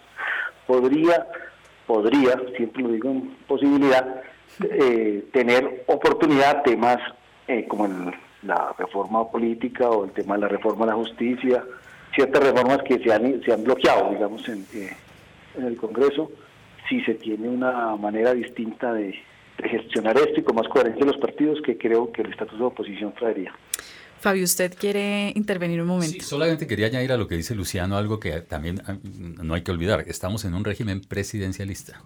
[0.68, 1.26] podría,
[1.86, 4.22] podría, siempre lo digo en posibilidad,
[4.62, 6.98] eh, tener oportunidad a temas
[7.48, 11.64] eh, como la reforma política o el tema de la reforma de la justicia,
[12.14, 14.96] ciertas reformas que se han, se han bloqueado, digamos, en, eh,
[15.56, 16.30] en el Congreso,
[16.88, 19.14] si se tiene una manera distinta de,
[19.64, 23.14] gestionar esto y con más coherencia los partidos que creo que el estatus de oposición
[23.14, 23.52] traería.
[24.20, 26.14] Fabio, ¿usted quiere intervenir un momento?
[26.14, 29.62] Sí, solamente quería añadir a lo que dice Luciano algo que también ah, no hay
[29.62, 30.04] que olvidar.
[30.06, 32.00] Estamos en un régimen presidencialista.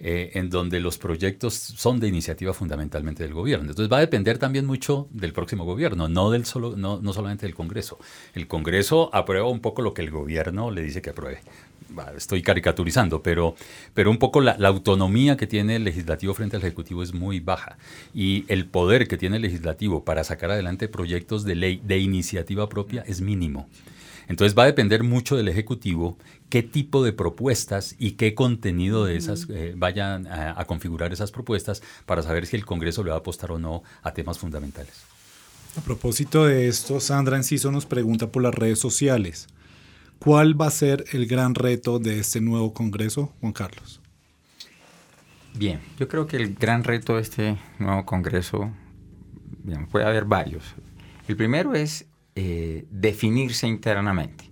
[0.00, 3.68] Eh, en donde los proyectos son de iniciativa fundamentalmente del gobierno.
[3.68, 7.46] Entonces va a depender también mucho del próximo gobierno, no, del solo, no, no solamente
[7.46, 7.98] del Congreso.
[8.32, 11.40] El Congreso aprueba un poco lo que el gobierno le dice que apruebe
[12.16, 13.54] estoy caricaturizando, pero,
[13.94, 17.78] pero un poco la, autonomía que tiene el legislativo frente al ejecutivo es muy baja
[18.14, 22.68] y el poder que tiene el legislativo para sacar adelante proyectos de ley de iniciativa
[22.68, 23.68] propia es mínimo.
[24.28, 26.18] Entonces va a depender mucho del Ejecutivo
[26.50, 31.32] qué tipo de propuestas y qué contenido de esas eh, vayan a, a, configurar esas
[31.32, 34.92] propuestas para saber si el Congreso le va a apostar o no a temas fundamentales.
[35.76, 39.48] A propósito de esto, Sandra Enciso nos pregunta por las redes sociales.
[40.18, 44.00] ¿Cuál va a ser el gran reto de este nuevo Congreso, Juan Carlos?
[45.54, 48.72] Bien, yo creo que el gran reto de este nuevo Congreso,
[49.90, 50.74] puede haber varios.
[51.28, 54.50] El primero es eh, definirse internamente.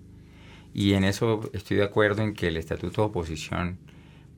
[0.73, 3.79] Y en eso estoy de acuerdo en que el Estatuto de Oposición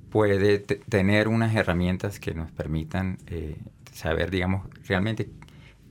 [0.09, 3.57] puede tener unas herramientas que nos permitan eh,
[3.93, 5.31] saber, digamos, realmente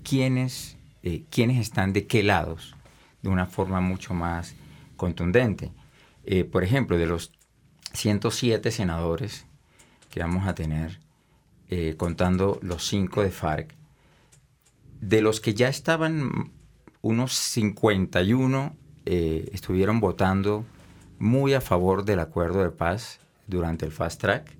[0.04, 2.76] quiénes, eh, quiénes están de qué lados
[3.21, 4.56] de una forma mucho más
[4.97, 5.71] contundente.
[6.25, 7.31] Eh, por ejemplo, de los
[7.93, 9.45] 107 senadores
[10.10, 11.00] que vamos a tener,
[11.69, 13.73] eh, contando los cinco de FARC,
[15.00, 16.52] de los que ya estaban
[17.02, 18.75] unos 51
[19.06, 20.65] eh, estuvieron votando
[21.19, 24.58] muy a favor del acuerdo de paz durante el fast track.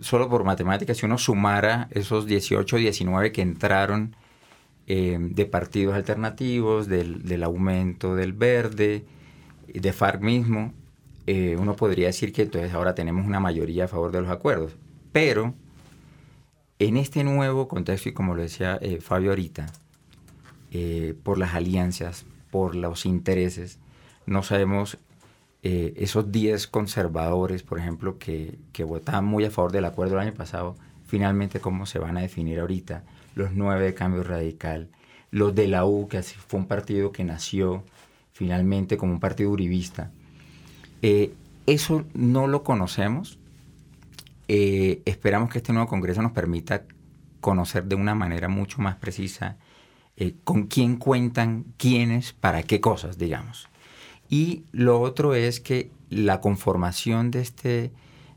[0.00, 4.16] solo por matemáticas, si uno sumara esos 18 o 19 que entraron
[4.86, 9.04] eh, de partidos alternativos, del, aumento del verde,
[9.72, 10.72] de FARC mismo,
[11.26, 14.76] eh, uno podría decir que entonces ahora tenemos una mayoría a favor de los acuerdos.
[15.12, 15.54] Pero
[16.78, 19.66] en este nuevo contexto, y como lo decía eh, Fabio ahorita,
[21.22, 23.78] por las alianzas, por los intereses,
[24.24, 24.98] no sabemos
[25.62, 30.20] eh, esos 10 conservadores, por ejemplo, que, que votaban muy a favor del acuerdo el
[30.26, 30.74] año pasado,
[31.06, 33.04] finalmente cómo se van a definir ahorita,
[33.34, 34.90] los nueve de cambio radical,
[35.30, 37.84] los de la U, que fue un partido que nació
[38.32, 40.10] finalmente como un partido uribista.
[41.00, 41.34] Eh,
[41.66, 43.38] eso no lo conocemos.
[44.48, 46.84] Eh, esperamos que este nuevo Congreso nos permita
[47.40, 49.56] conocer de una manera mucho más precisa
[50.16, 53.68] eh, con quién cuentan, quiénes, para qué cosas, digamos.
[54.28, 57.92] Y lo otro es que la conformación de este,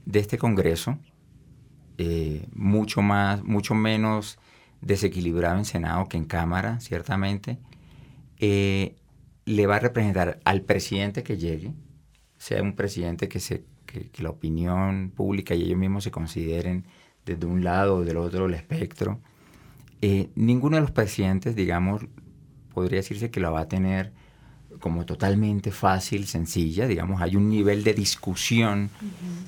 [0.06, 0.98] de este Congreso,
[2.54, 4.38] mucho, más, mucho menos
[4.86, 7.58] desequilibrado en Senado que en Cámara, ciertamente,
[8.40, 11.74] le va a representar al presidente que llegue,
[12.38, 16.86] sea un presidente que, se, que, la opinión pública y ellos mismos se consideren
[17.26, 19.20] desde un lado o del otro del espectro.
[20.02, 22.04] Eh, ninguno de los presidentes, digamos,
[22.74, 24.14] podría decirse que la va a tener
[24.80, 26.86] como totalmente fácil, sencilla.
[26.86, 28.92] Digamos, hay un nivel de discusión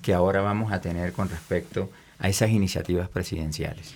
[0.02, 3.94] que ahora vamos a tener con respecto a esas iniciativas presidenciales.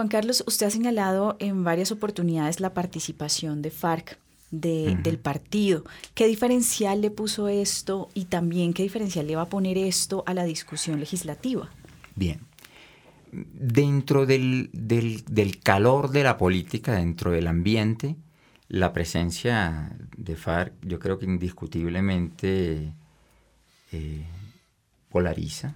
[0.00, 4.18] Juan Carlos, usted ha señalado en varias oportunidades la participación de FARC
[4.50, 5.84] del partido.
[6.14, 10.32] ¿Qué diferencial le puso esto y también qué diferencial le va a poner esto a
[10.32, 11.68] la discusión legislativa?
[12.16, 12.40] Bien.
[13.30, 14.70] Dentro del,
[15.62, 18.16] calor de la política, dentro del ambiente,
[18.68, 22.94] la presencia de FARC yo creo que indiscutiblemente
[23.92, 24.24] eh,
[25.10, 25.74] polariza,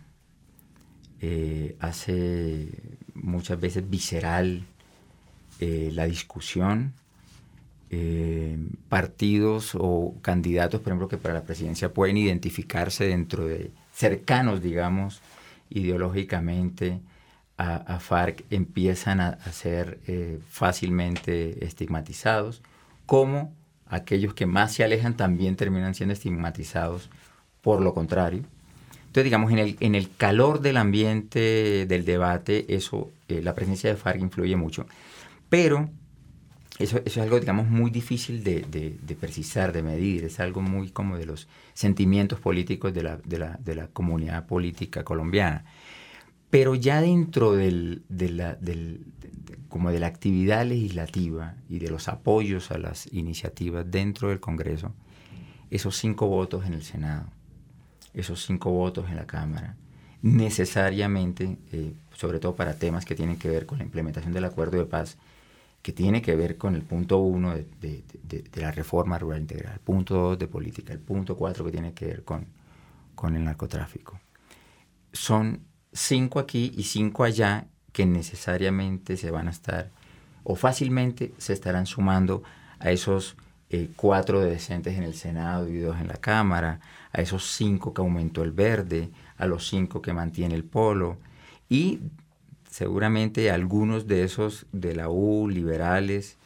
[1.26, 2.68] eh, hace
[3.14, 4.66] muchas veces visceral
[5.58, 6.92] eh, la discusión,
[7.88, 8.58] eh,
[8.90, 15.22] partidos o candidatos, por ejemplo, que para la presidencia pueden identificarse dentro de cercanos, digamos,
[15.70, 17.00] ideológicamente
[17.56, 20.00] a, FARC, empiezan a, ser
[20.50, 22.60] fácilmente estigmatizados,
[23.06, 23.54] como
[23.86, 27.08] aquellos que más se alejan también terminan siendo estigmatizados
[27.62, 28.44] por lo contrario.
[29.14, 33.88] Entonces, digamos, en el, en el calor del ambiente, del debate, eso, eh, la presencia
[33.88, 34.86] de FARC influye mucho.
[35.48, 35.88] Pero
[36.80, 41.16] eso, es algo, digamos, muy difícil de, de, precisar, de medir, es algo muy como
[41.16, 45.64] de los sentimientos políticos de la, de la, la comunidad política colombiana.
[46.50, 49.06] Pero ya dentro del, de la, del,
[49.68, 54.92] como de la actividad legislativa y de los apoyos a las iniciativas dentro del Congreso,
[55.70, 57.26] esos cinco votos en el Senado,
[58.14, 59.76] esos cinco votos en la Cámara,
[60.22, 64.78] necesariamente, eh, sobre todo para temas que tienen que ver con la implementación del acuerdo
[64.78, 65.18] de paz,
[65.82, 68.04] que tiene que ver con el punto uno de,
[68.54, 72.06] la reforma rural integral, el punto dos de política, el punto cuatro que tiene que
[72.06, 72.46] ver con,
[73.14, 74.18] con el narcotráfico.
[75.12, 75.60] Son
[75.92, 79.90] cinco aquí y cinco allá que necesariamente se van a estar
[80.42, 82.42] o fácilmente se estarán sumando
[82.78, 83.36] a esos
[83.74, 86.78] eh, cuatro decentes en el Senado y dos en la Cámara,
[87.12, 91.16] a esos cinco que aumentó el verde, a los cinco que mantiene el polo
[91.68, 91.98] y
[92.70, 96.36] seguramente algunos de esos de la U, liberales,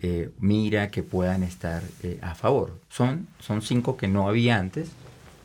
[0.00, 2.78] eh, mira que puedan estar eh, a favor.
[2.88, 4.92] Son, son cinco que no había antes,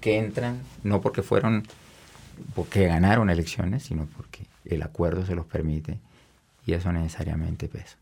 [0.02, 1.64] que entran no porque fueron,
[2.54, 5.98] porque ganaron elecciones, sino porque el acuerdo se los permite
[6.68, 7.98] y eso necesariamente pesa.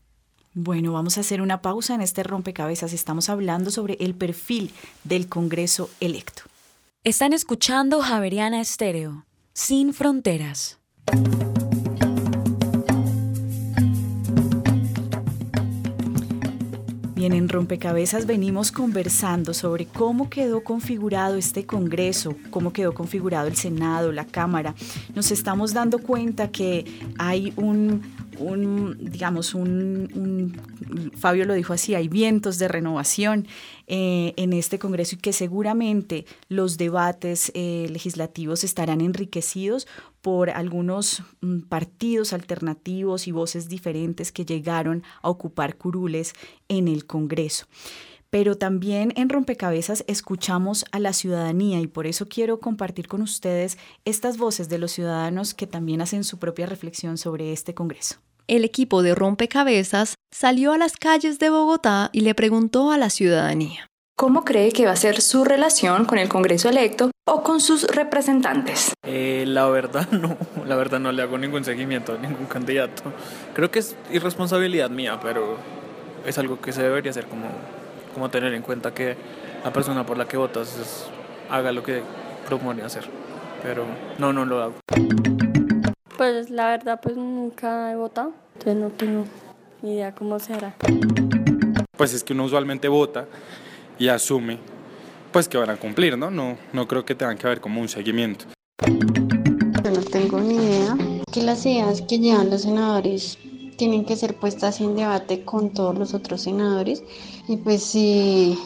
[0.54, 2.92] Bueno, vamos a hacer una pausa en este rompecabezas.
[2.92, 4.70] Estamos hablando sobre el perfil
[5.02, 6.42] del Congreso electo.
[7.02, 10.78] Están escuchando Javeriana Estéreo, sin fronteras.
[17.32, 24.12] en Rompecabezas venimos conversando sobre cómo quedó configurado este Congreso, cómo quedó configurado el Senado,
[24.12, 24.74] la Cámara.
[25.14, 26.84] Nos estamos dando cuenta que
[27.18, 28.02] hay un,
[28.38, 30.52] un digamos, un,
[31.16, 33.46] Fabio lo dijo así, hay vientos de renovación
[33.86, 39.86] eh, en este Congreso y que seguramente los debates eh, legislativos estarán enriquecidos
[40.22, 46.32] por algunos mm, partidos alternativos y voces diferentes que llegaron a ocupar curules
[46.68, 47.66] en el Congreso
[48.34, 53.78] pero también en Rompecabezas escuchamos a la ciudadanía y por eso quiero compartir con ustedes
[54.04, 58.16] estas voces de los ciudadanos que también hacen su propia reflexión sobre este Congreso.
[58.48, 63.08] El equipo de Rompecabezas salió a las calles de Bogotá y le preguntó a la
[63.08, 63.86] ciudadanía.
[64.16, 67.84] ¿Cómo cree que va a ser su relación con el Congreso electo o con sus
[67.84, 68.94] representantes?
[69.06, 73.04] Eh, la verdad no, la verdad no le hago ningún seguimiento a ningún candidato.
[73.54, 75.56] Creo que es irresponsabilidad mía, pero
[76.26, 77.46] es algo que se debería hacer como
[78.14, 79.16] como tener en cuenta que
[79.62, 81.10] la persona por la que votas
[81.50, 82.02] haga lo que
[82.46, 83.04] propone hacer.
[83.62, 83.84] Pero
[84.18, 84.74] no, no lo hago.
[86.16, 89.24] Pues la verdad, pues nunca he votado, entonces no tengo
[89.82, 90.74] ni idea cómo será.
[91.96, 93.26] Pues es que uno usualmente vota
[93.98, 94.58] y asume
[95.32, 96.30] pues que van a cumplir, ¿no?
[96.30, 98.44] No, no creo que tengan que haber como un seguimiento.
[98.86, 100.96] Yo no tengo ni idea
[101.32, 103.36] que las ideas que llevan los senadores
[103.76, 107.02] tienen que ser puestas en debate con todos los otros senadores
[107.48, 108.58] y pues si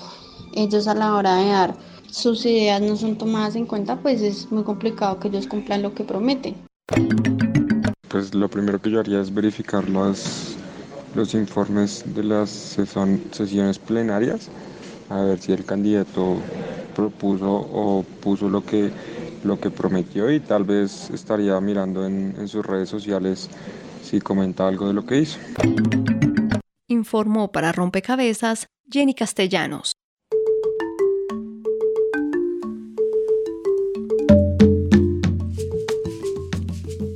[0.55, 1.75] ellos a la hora de dar
[2.11, 5.95] sus ideas no son tomadas en cuenta, pues es muy complicado que ellos cumplan lo
[5.95, 6.57] que prometen.
[8.09, 10.57] Pues lo primero que yo haría es verificar los,
[11.15, 14.49] los informes de las sesiones plenarias,
[15.11, 16.37] a ver si el candidato
[16.97, 18.91] propuso o puso lo que,
[19.45, 23.51] lo que prometió y tal vez estaría mirando en, en sus redes sociales
[24.09, 25.39] si comenta algo de lo que hizo.
[26.89, 29.93] Informó para Rompecabezas Jenny Castellanos.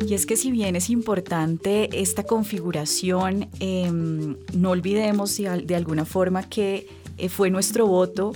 [0.06, 6.42] Y es que si bien es importante esta configuración, em, no olvidemos de, alguna forma
[6.42, 6.86] que
[7.16, 8.32] eh, fue nuestro voto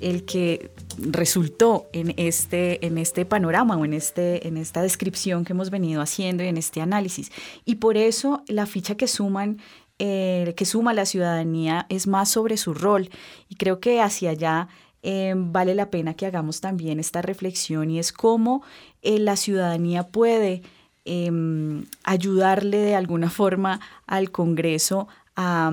[0.00, 5.52] el que resultó en este, en este panorama o en, este, en esta descripción que
[5.52, 7.30] hemos venido haciendo y en este análisis.
[7.64, 9.58] Y por eso la ficha que suman
[10.00, 13.10] eh, que suma la ciudadanía es más sobre su rol
[13.48, 14.68] y creo que hacia allá
[15.02, 18.62] em, vale la pena que hagamos también esta reflexión y es cómo
[19.02, 20.62] eh, la ciudadanía puede
[21.10, 25.72] Em, ayudarle de alguna forma al Congreso a,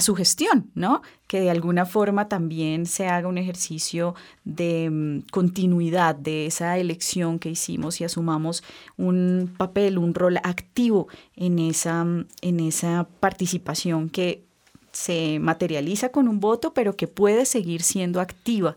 [0.00, 1.02] su gestión, ¿no?
[1.26, 4.14] Que de alguna forma también se haga un ejercicio
[4.44, 8.62] de em, continuidad de esa elección que hicimos y asumamos
[8.96, 12.06] un papel, un rol activo en esa,
[12.42, 14.44] en esa participación que
[14.92, 18.76] se materializa con un voto, pero que puede seguir siendo activa.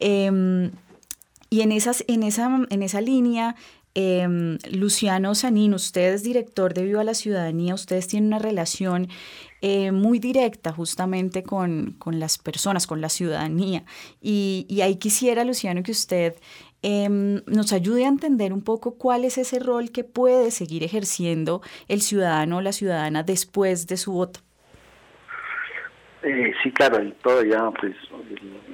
[0.00, 0.70] Em,
[1.48, 3.56] y en, esas, en, esa, en esa línea
[3.98, 9.08] Em, Luciano Sanín, usted es director de Viva la Ciudadanía, ustedes tienen una relación
[9.62, 13.84] eh, muy directa justamente con, las personas, con la ciudadanía.
[14.20, 16.34] Y, ahí quisiera, Luciano, que usted
[16.82, 21.62] em, nos ayude a entender un poco cuál es ese rol que puede seguir ejerciendo
[21.88, 24.40] el ciudadano o la ciudadana después de su voto.
[26.22, 27.96] Eh, sí, claro, todavía pues,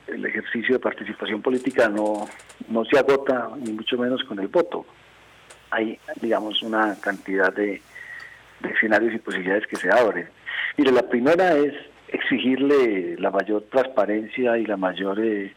[0.08, 2.26] el, ejercicio de participación política no,
[2.68, 4.84] no se agota, ni mucho menos con el voto
[5.72, 7.80] hay, digamos, una cantidad de,
[8.62, 10.28] escenarios y posibilidades que se abren.
[10.76, 11.74] Mire, la primera es
[12.08, 15.52] exigirle la mayor transparencia y la mayor eh,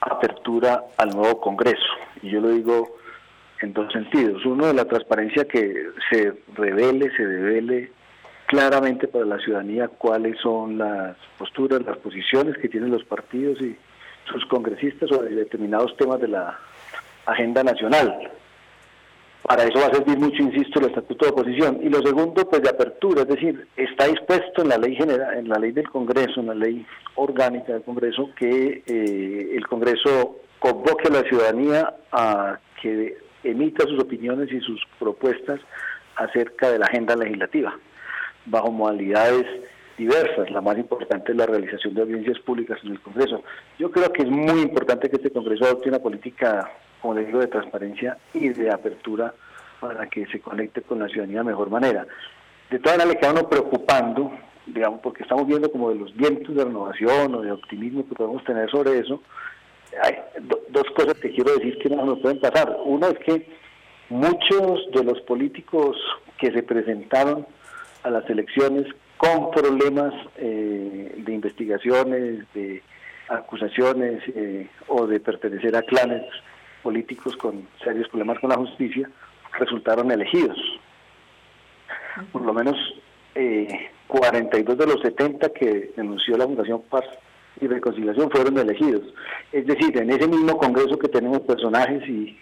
[0.00, 1.92] apertura al nuevo Congreso.
[2.20, 2.98] Y yo lo digo
[3.62, 4.44] en dos sentidos.
[4.44, 7.92] Uno, la transparencia que se revele, se revele
[8.46, 13.76] claramente para la ciudadanía cuáles son las posturas, las posiciones que tienen los partidos y
[14.30, 16.58] sus congresistas sobre determinados temas de la
[17.26, 18.30] agenda nacional.
[19.50, 21.80] Para eso va a servir mucho, insisto, el estatuto de oposición.
[21.82, 25.48] Y lo segundo, pues de apertura, es decir, está dispuesto en la ley general, en
[25.48, 26.86] la ley del Congreso, en la ley
[27.16, 33.98] orgánica del Congreso, que eh, el Congreso convoque a la ciudadanía a que emita sus
[33.98, 35.58] opiniones y sus propuestas
[36.14, 37.76] acerca de la agenda legislativa,
[38.46, 39.46] bajo modalidades
[39.98, 40.48] diversas.
[40.52, 43.42] La más importante es la realización de audiencias públicas en el Congreso.
[43.80, 46.70] Yo creo que es muy importante que este Congreso adopte una política
[47.00, 49.34] como le digo, de transparencia y de apertura
[49.80, 52.06] para que se conecte con la ciudadanía de mejor manera.
[52.70, 54.32] De todas maneras, le queda preocupando,
[54.66, 58.44] digamos, porque estamos viendo como de los vientos de renovación o de optimismo que podemos
[58.44, 59.22] tener sobre eso.
[60.02, 60.16] Hay
[60.68, 62.76] dos cosas que quiero decir que no nos pueden pasar.
[62.84, 63.48] Uno es que
[64.08, 65.96] muchos de los políticos
[66.38, 67.46] que se presentaron
[68.02, 68.86] a las elecciones
[69.16, 72.82] con problemas eh, de investigaciones, de
[73.28, 76.22] acusaciones eh, o de pertenecer a clanes
[76.82, 79.10] políticos con serios problemas con la justicia
[79.58, 80.58] resultaron elegidos.
[82.32, 82.76] Por lo menos
[83.34, 87.04] eh, 42 de los 70 que denunció la Fundación Paz
[87.60, 89.02] y Reconciliación fueron elegidos.
[89.52, 92.36] Es decir, en ese mismo Congreso que tenemos personajes y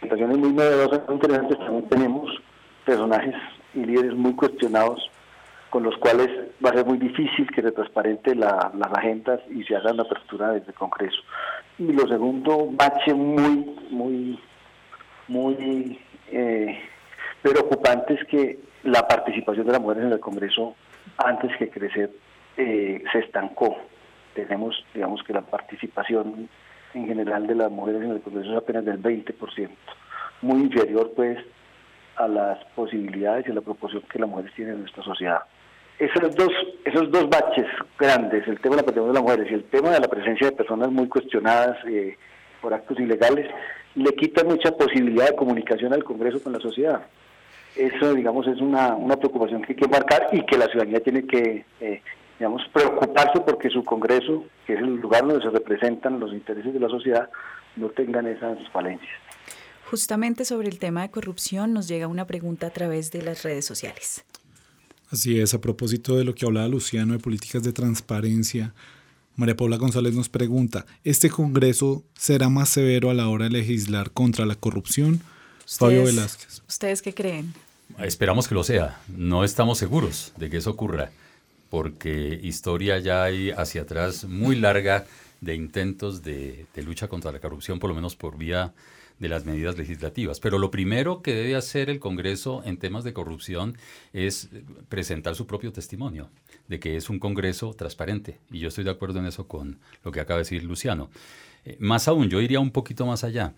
[0.00, 2.30] presentaciones muy novedosas, muy interesantes, también tenemos
[2.84, 3.34] personajes
[3.74, 5.10] y líderes muy cuestionados
[5.76, 6.30] con los cuales
[6.64, 10.52] va a ser muy difícil que se transparente las agendas y se haga una apertura
[10.52, 11.20] desde el Congreso.
[11.78, 14.40] Y lo segundo, bache muy, muy,
[15.28, 16.00] muy
[16.32, 16.80] eh,
[17.42, 20.74] preocupante es que la participación de las mujeres en el Congreso,
[21.18, 22.10] antes que crecer,
[22.56, 23.76] eh, se estancó.
[24.32, 26.48] Tenemos, digamos que la participación
[26.94, 29.68] en general de las mujeres en el Congreso es apenas del 20%,
[30.40, 31.38] muy inferior pues
[32.16, 35.42] a las posibilidades y a la proporción que las mujeres tienen en nuestra sociedad
[35.98, 36.52] esos dos,
[36.84, 37.66] esos dos baches
[37.98, 40.48] grandes, el tema de la protección de las mujeres y el tema de la presencia
[40.48, 42.16] de personas muy cuestionadas eh,
[42.60, 43.50] por actos ilegales,
[43.94, 47.06] le quitan mucha posibilidad de comunicación al Congreso con la sociedad.
[47.74, 51.26] Eso, digamos, es una, una preocupación que hay que marcar y que la ciudadanía tiene
[51.26, 52.02] que eh,
[52.38, 56.80] digamos, preocuparse porque su Congreso, que es el lugar donde se representan los intereses de
[56.80, 57.30] la sociedad,
[57.76, 59.10] no tengan esas falencias.
[59.90, 63.64] Justamente sobre el tema de corrupción nos llega una pregunta a través de las redes
[63.64, 64.24] sociales.
[65.10, 68.74] Así es, a propósito de lo que hablaba Luciano de políticas de transparencia,
[69.36, 74.10] María Paula González nos pregunta, ¿este Congreso será más severo a la hora de legislar
[74.10, 75.20] contra la corrupción?
[75.66, 76.62] Fabio Velázquez.
[76.66, 77.54] ¿Ustedes qué creen?
[77.98, 79.00] Esperamos que lo sea.
[79.08, 81.10] No estamos seguros de que eso ocurra,
[81.70, 85.06] porque historia ya hay hacia atrás muy larga
[85.40, 88.72] de intentos de, de lucha contra la corrupción, por lo menos por vía
[89.18, 90.40] de las medidas legislativas.
[90.40, 93.76] Pero lo primero que debe hacer el Congreso en temas de corrupción
[94.12, 94.50] es
[94.88, 96.28] presentar su propio testimonio
[96.68, 98.38] de que es un Congreso transparente.
[98.50, 101.10] Y yo estoy de acuerdo en eso con lo que acaba de decir Luciano.
[101.64, 103.54] Eh, más aún, yo iría un poquito más allá.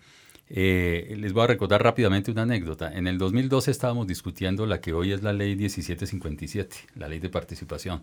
[0.51, 2.93] Eh, les voy a recordar rápidamente una anécdota.
[2.93, 7.29] En el 2012 estábamos discutiendo la que hoy es la ley 1757, la ley de
[7.29, 8.03] participación.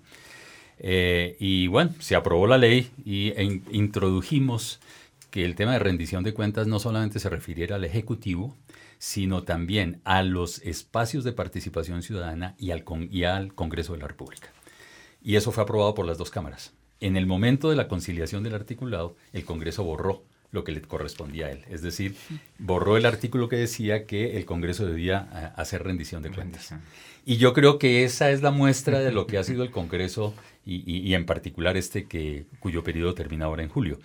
[0.78, 3.32] Eh, y bueno, se aprobó la ley y
[3.72, 4.80] introdujimos
[5.36, 8.55] que el tema de rendición de cuentas no solamente se refiriera al Ejecutivo,
[8.99, 14.07] sino también a los espacios de participación ciudadana y al, y al Congreso de la
[14.07, 14.53] República.
[15.21, 16.71] Y eso fue aprobado por las dos cámaras.
[17.01, 21.47] En el momento de la conciliación del articulado, el Congreso borró lo que le correspondía
[21.47, 21.65] a él.
[21.69, 22.15] Es decir,
[22.57, 26.73] borró el artículo que decía que el Congreso debía eh, hacer rendición de cuentas.
[27.25, 30.33] Y yo creo que esa es la muestra de lo que ha sido el Congreso
[30.65, 33.99] y, y en particular este que, cuyo periodo termina ahora en julio.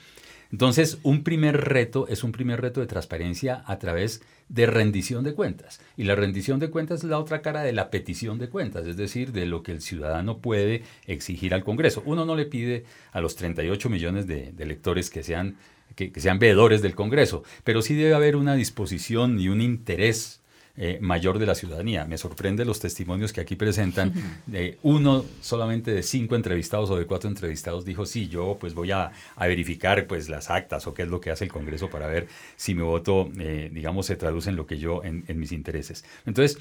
[0.53, 5.35] Entonces, un primer reto es un primer reto de transparencia a través de rendición de
[5.35, 5.81] cuentas.
[5.97, 8.97] Y la rendición de cuentas es la otra cara de la petición de cuentas, es
[8.97, 12.03] decir, de lo que el ciudadano puede exigir al Congreso.
[12.05, 15.57] Uno no le pide a los 38 millones de, electores que sean,
[15.95, 20.40] que sean veedores del Congreso, pero sí debe haber una disposición y un interés
[20.83, 22.07] eh, mayor de la ciudadanía.
[22.07, 24.15] Me sorprende los testimonios que aquí presentan.
[24.83, 29.13] uno solamente de cinco entrevistados o de cuatro entrevistados dijo, sí, yo pues voy a,
[29.39, 32.75] verificar pues las actas o qué es lo que hace el Congreso para ver si
[32.75, 36.03] mi voto, eh, digamos, se traduce en lo que yo, en, mis intereses.
[36.25, 36.59] Entonces,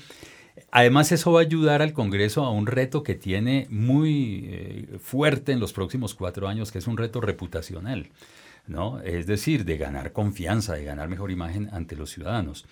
[0.71, 5.53] Además, eso va a ayudar al Congreso a un reto que tiene muy eh, fuerte
[5.53, 8.09] en los próximos cuatro años, que es un reto reputacional.
[8.69, 9.01] ¿no?
[9.01, 12.65] Es decir, de ganar confianza, de ganar mejor imagen ante los ciudadanos.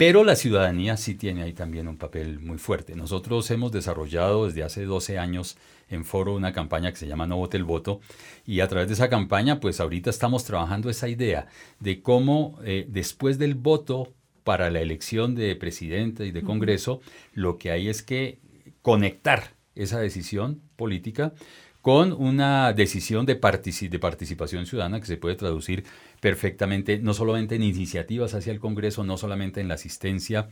[0.00, 2.96] Pero la ciudadanía sí tiene ahí también un papel muy fuerte.
[2.96, 5.58] Nosotros hemos desarrollado desde hace 12 años
[5.90, 8.00] en Foro una campaña que se llama No Vote el Voto
[8.46, 11.48] y a través de esa campaña pues ahorita estamos trabajando esa idea
[11.80, 17.02] de cómo eh, después del voto para la elección de presidente y de Congreso,
[17.34, 18.38] lo que hay es que
[18.80, 21.34] conectar esa decisión política
[21.82, 25.84] con una decisión de, de participación ciudadana que se puede traducir
[26.20, 30.48] perfectamente no solamente en iniciativas hacia el Congreso, no solamente en la asistencia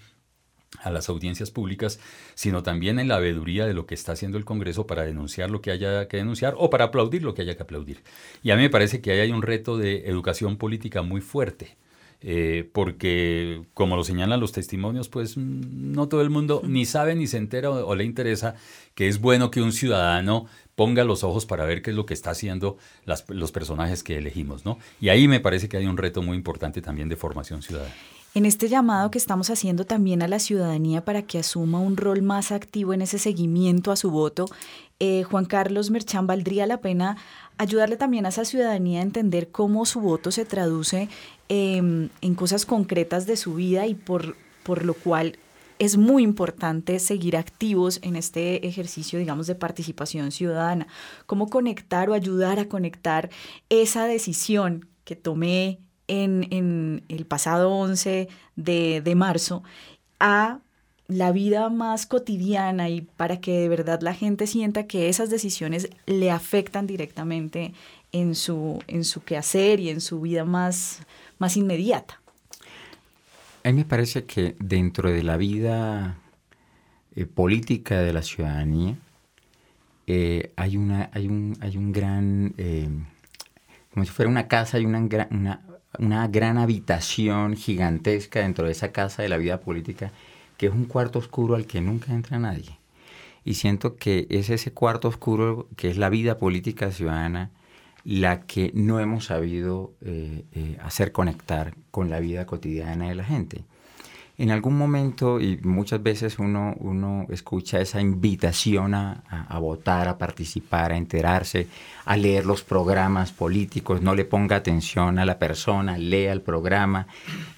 [0.83, 1.99] a las audiencias públicas,
[2.35, 5.61] sino también en la veeduría de lo que está haciendo el Congreso para denunciar lo
[5.61, 8.03] que haya que denunciar o para aplaudir lo que haya que aplaudir.
[8.43, 11.77] Y a mí me parece que ahí hay un reto de educación política muy fuerte.
[12.21, 17.15] Eh, porque como lo señalan los testimonios, pues mm, no todo el mundo ni sabe
[17.15, 18.57] ni se entera o, le interesa
[18.97, 20.47] que es bueno que un ciudadano
[20.79, 22.79] ponga los ojos para ver qué es lo que está haciendo
[23.27, 24.79] los personajes que elegimos, ¿no?
[25.01, 27.93] Y ahí me parece que hay un reto muy importante también de formación ciudadana.
[28.33, 32.23] En este llamado que estamos haciendo también a la ciudadanía para que asuma un rol
[32.23, 34.47] más activo en ese seguimiento a su voto,
[35.01, 37.17] eh, Juan Carlos Merchán, valdría la pena
[37.57, 41.09] ayudarle también a esa ciudadanía a entender cómo su voto se traduce
[41.49, 45.39] em, en cosas concretas de su vida y por, por lo cual
[45.79, 50.87] es muy importante seguir activos en este ejercicio, digamos, de participación ciudadana.
[51.27, 53.31] Cómo conectar o ayudar a conectar
[53.69, 59.63] esa decisión que tomé en, el pasado 11 de, de marzo
[60.21, 60.61] a
[61.07, 65.89] la vida más cotidiana y para que de verdad la gente sienta que esas decisiones
[66.07, 67.73] le afectan directamente
[68.13, 71.01] en su, en su quehacer y en su vida más,
[71.39, 72.21] más inmediata.
[73.65, 76.19] A mí me parece que dentro de la vida
[77.17, 78.97] eh, política de la ciudadanía
[80.07, 82.89] eh, hay, una, hay, un, hay un gran, eh,
[83.93, 85.01] como si fuera una casa, hay una,
[85.31, 85.61] una,
[85.99, 90.13] una gran habitación gigantesca dentro de esa casa de la vida política,
[90.57, 92.79] que es un cuarto oscuro al que nunca entra nadie.
[93.45, 97.51] Y siento que es ese cuarto oscuro que es la vida política ciudadana
[98.09, 103.23] la que no hemos sabido eh, eh, hacer conectar con la vida cotidiana de la
[103.23, 103.65] gente.
[104.39, 110.17] En algún momento, y muchas veces uno, uno escucha esa invitación a, a, votar, a
[110.17, 111.67] participar, a enterarse,
[112.07, 117.09] a leer los programas políticos, no le ponga atención a la persona, lea el programa,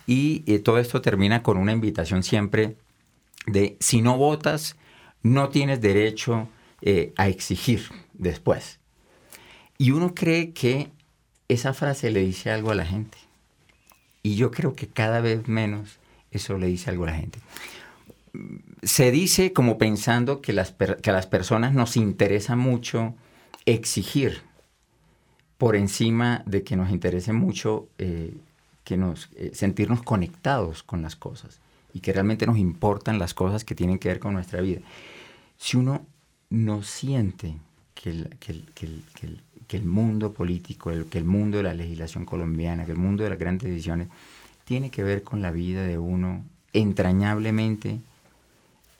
[0.04, 2.74] y eh, todo esto termina con una invitación siempre
[3.46, 4.74] de si no votas,
[5.22, 6.48] no tienes derecho
[7.16, 7.82] a exigir
[8.14, 8.79] después.
[9.80, 10.90] Y uno cree que
[11.48, 13.16] esa frase le dice algo a la gente.
[14.22, 15.98] Y yo creo que cada vez menos
[16.30, 17.38] eso le dice algo a la gente.
[18.82, 23.14] Se dice como pensando que, las que a las personas nos interesa mucho
[23.64, 24.42] exigir
[25.56, 28.36] por encima de que nos interese mucho eh,
[28.84, 31.58] que nos, eh, sentirnos conectados con las cosas
[31.94, 34.82] y que realmente nos importan las cosas que tienen que ver con nuestra vida.
[35.56, 36.04] Si uno
[36.50, 37.56] no siente
[37.94, 38.28] que el,
[38.74, 39.40] que
[39.76, 43.38] el mundo político, que el mundo de la legislación colombiana, que el mundo de las
[43.38, 44.08] grandes decisiones
[44.64, 48.00] tiene que ver con la vida de uno entrañablemente,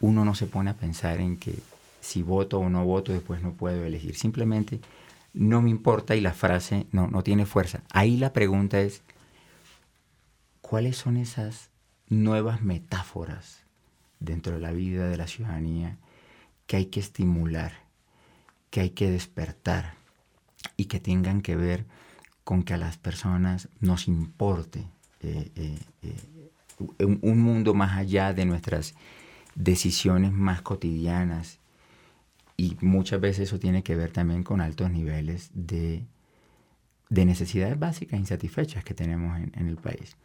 [0.01, 1.55] uno no se pone a pensar en que
[2.01, 4.16] si voto o no voto después no puedo elegir.
[4.16, 4.81] Simplemente
[5.35, 7.83] no me importa y la frase no, no tiene fuerza.
[7.91, 9.03] Ahí la pregunta es,
[10.61, 11.71] ¿cuáles son esas
[12.09, 13.61] nuevas metáforas
[14.18, 15.97] dentro de la vida de la ciudadanía
[16.66, 17.73] que hay que estimular,
[18.71, 20.00] que hay que despertar
[20.77, 21.87] y que tengan que ver
[22.45, 24.87] con que a las personas nos importe
[25.21, 28.95] eh, eh, eh, un, mundo más allá de nuestras
[29.55, 31.59] decisiones más cotidianas
[32.57, 36.07] y muchas veces eso tiene que ver también con altos niveles de,
[37.11, 40.17] necesidades básicas insatisfechas que tenemos en, el país.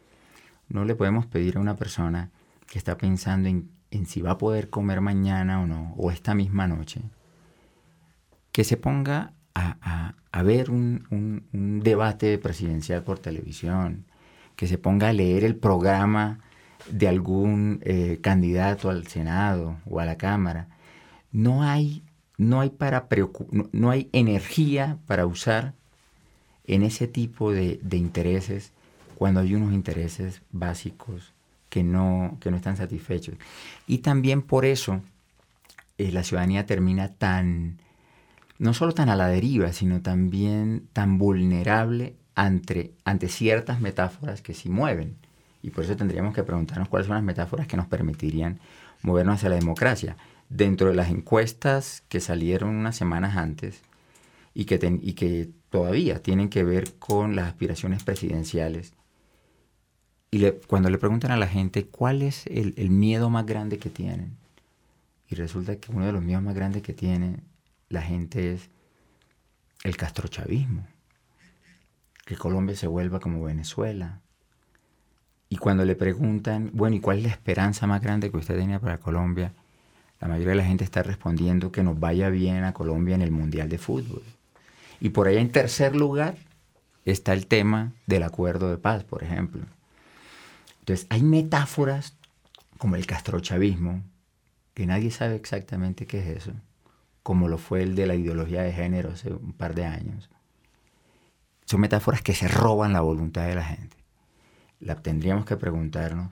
[0.68, 2.30] No le podemos pedir a una persona
[2.66, 3.70] que está pensando en,
[4.06, 7.02] si va a poder comer mañana o no, o esta misma noche,
[8.52, 14.04] que se ponga a, ver un, debate presidencial por televisión,
[14.54, 16.40] que se ponga a leer el programa
[16.90, 20.68] de algún eh, candidato al Senado o a la Cámara.
[21.32, 22.02] No hay,
[22.38, 23.08] no hay, para
[23.72, 25.74] no, hay energía para usar
[26.66, 28.72] en ese tipo de, intereses
[29.16, 31.32] cuando hay unos intereses básicos
[31.70, 33.36] que no, que no están satisfechos.
[33.86, 35.00] Y también por eso
[35.98, 37.78] eh, la ciudadanía termina tan,
[38.58, 44.54] no solo tan a la deriva, sino también tan vulnerable ante, ante ciertas metáforas que
[44.54, 45.16] sí mueven.
[45.62, 48.60] Y por eso tendríamos que preguntarnos cuáles son las metáforas que nos permitirían
[49.02, 50.16] movernos hacia la democracia.
[50.48, 53.82] Dentro de las encuestas que salieron unas semanas antes
[54.54, 58.94] y que, y que todavía tienen que ver con las aspiraciones presidenciales,
[60.30, 63.90] y cuando le preguntan a la gente cuál es el, el, miedo más grande que
[63.90, 64.36] tienen,
[65.28, 67.36] y resulta que uno de los miedos más grandes que tiene
[67.88, 68.70] la gente es
[69.84, 70.86] el castrochavismo
[72.26, 74.20] que Colombia se vuelva como Venezuela.
[75.48, 78.80] Y cuando le preguntan, bueno, ¿y cuál es la esperanza más grande que usted tenía
[78.80, 79.52] para Colombia?
[80.20, 83.30] La mayoría de la gente está respondiendo que nos vaya bien a Colombia en el
[83.30, 84.24] Mundial de Fútbol.
[85.00, 86.36] Y por ahí en tercer lugar
[87.04, 89.62] está el tema del acuerdo de paz, por ejemplo.
[90.80, 92.16] Entonces, hay metáforas
[92.76, 94.02] como el castrochavismo,
[94.74, 96.52] que nadie sabe exactamente qué es eso,
[97.26, 100.30] como lo fue el de la ideología de género hace un par de años,
[101.64, 103.96] son metáforas que se roban la voluntad de la gente.
[104.78, 106.30] La, tendríamos que preguntarnos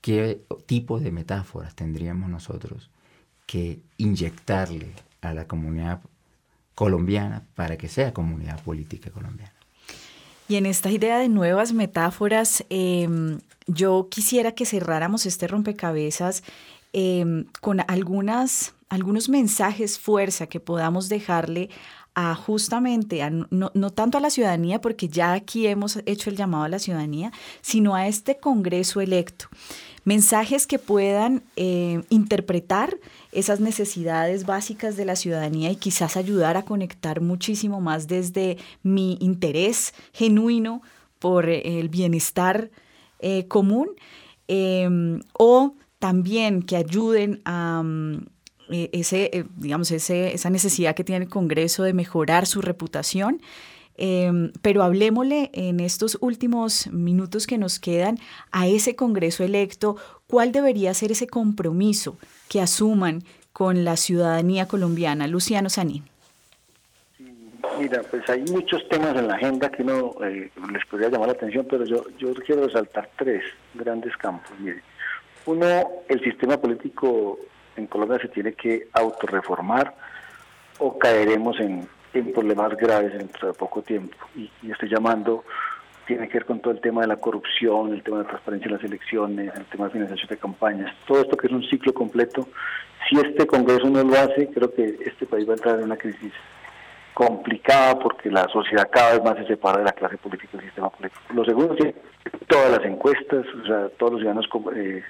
[0.00, 2.90] qué tipo de metáforas tendríamos nosotros
[3.46, 6.00] que inyectarle a la comunidad
[6.74, 9.54] colombiana para que sea comunidad política colombiana.
[10.48, 16.42] Y en esta idea de nuevas metáforas, em, yo quisiera que cerráramos este rompecabezas
[16.92, 21.70] em, con algunas, algunos mensajes fuerza que podamos dejarle
[22.14, 26.68] a justamente, no, tanto a la ciudadanía, porque ya aquí hemos hecho el llamado a
[26.68, 29.46] la ciudadanía, sino a este Congreso electo.
[30.04, 32.98] Mensajes que puedan eh, interpretar
[33.32, 39.16] esas necesidades básicas de la ciudadanía y quizás ayudar a conectar muchísimo más desde mi
[39.20, 40.82] interés genuino
[41.18, 42.70] por el bienestar
[43.18, 43.88] eh, común
[45.32, 48.33] o también que ayuden a, eh,
[48.70, 53.40] ese, eh, digamos, ese, esa necesidad que tiene el Congreso de mejorar su reputación.
[53.96, 58.18] Em, pero hablemosle en estos últimos minutos que nos quedan
[58.50, 59.96] a ese Congreso electo,
[60.26, 65.28] cuál debería ser ese compromiso que asuman con la ciudadanía colombiana.
[65.28, 66.04] Luciano Sanín.
[67.78, 71.34] Mira, pues hay muchos temas en la agenda que uno eh, les podría llamar la
[71.34, 73.42] atención, pero yo, yo quiero resaltar tres
[73.74, 74.50] grandes campos.
[74.58, 74.82] Mire.
[75.46, 75.66] Uno,
[76.08, 77.38] el sistema político
[77.76, 79.94] en Colombia se tiene que autorreformar
[80.78, 81.88] o caeremos en,
[82.32, 84.16] problemas graves dentro de poco tiempo.
[84.36, 85.44] Y, estoy llamando,
[86.06, 88.68] tiene que ver con todo el tema de la corrupción, el tema de la transparencia
[88.68, 91.92] en las elecciones, el tema de financiación de campañas, todo esto que es un ciclo
[91.92, 92.46] completo.
[93.08, 95.96] Si este Congreso no lo hace, creo que este país va a entrar en una
[95.96, 96.32] crisis
[97.14, 100.66] complicada porque la sociedad cada vez más se separa de la clase política y del
[100.66, 101.22] sistema político.
[101.32, 101.94] Lo segundo es que
[102.46, 105.02] todas las encuestas, o sea, todos los ciudadanos eh,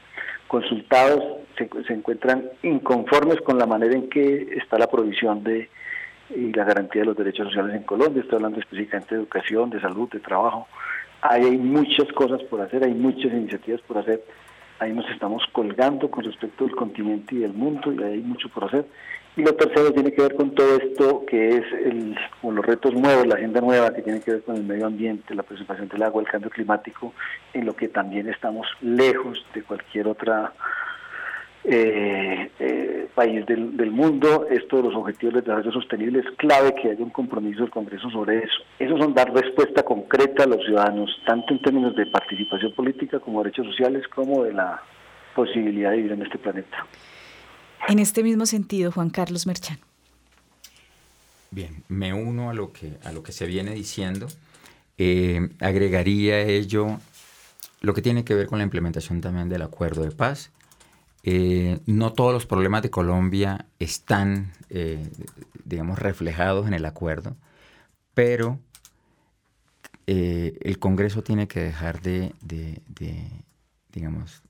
[0.48, 1.22] consultados
[1.56, 5.68] se, encuentran inconformes con la manera en que está la provisión de
[6.30, 8.22] y la garantía de los derechos sociales en Colombia.
[8.22, 10.66] Estoy hablando específicamente de educación, de salud, de trabajo.
[11.20, 14.24] Ahí hay muchas cosas por hacer, hay muchas iniciativas por hacer.
[14.78, 18.64] Ahí nos estamos colgando con respecto del continente y del mundo y hay mucho por
[18.64, 18.86] hacer.
[19.36, 23.26] Y lo tercero tiene que ver con todo esto que es el, los retos nuevos,
[23.26, 26.22] la agenda nueva que tiene que ver con el medio ambiente, la preservación del agua,
[26.22, 27.12] el cambio climático,
[27.52, 30.52] en lo que también estamos lejos de cualquier otra
[31.64, 32.83] eh, eh,
[33.14, 34.46] país del, del, mundo.
[34.50, 38.10] Esto de los objetivos de desarrollo sostenible es clave que haya un compromiso del Congreso
[38.10, 38.54] sobre eso.
[38.78, 43.42] Eso son dar respuesta concreta a los ciudadanos, tanto en términos de participación política como
[43.42, 44.82] derechos sociales, como de la
[45.34, 46.86] posibilidad de vivir en este planeta.
[47.88, 49.78] En este mismo sentido, Juan Carlos Merchan.
[51.50, 54.26] Bien, me uno a lo que, a lo que se viene diciendo.
[54.98, 56.98] Eh, agregaría ello
[57.80, 60.50] lo que tiene que ver con la implementación también del acuerdo de paz.
[61.24, 65.10] Eh, no todos los problemas de Colombia están, eh,
[65.64, 67.36] digamos, reflejados en el acuerdo,
[68.12, 68.58] pero
[70.06, 72.34] el Congreso tiene que dejar de,
[73.90, 74.42] digamos,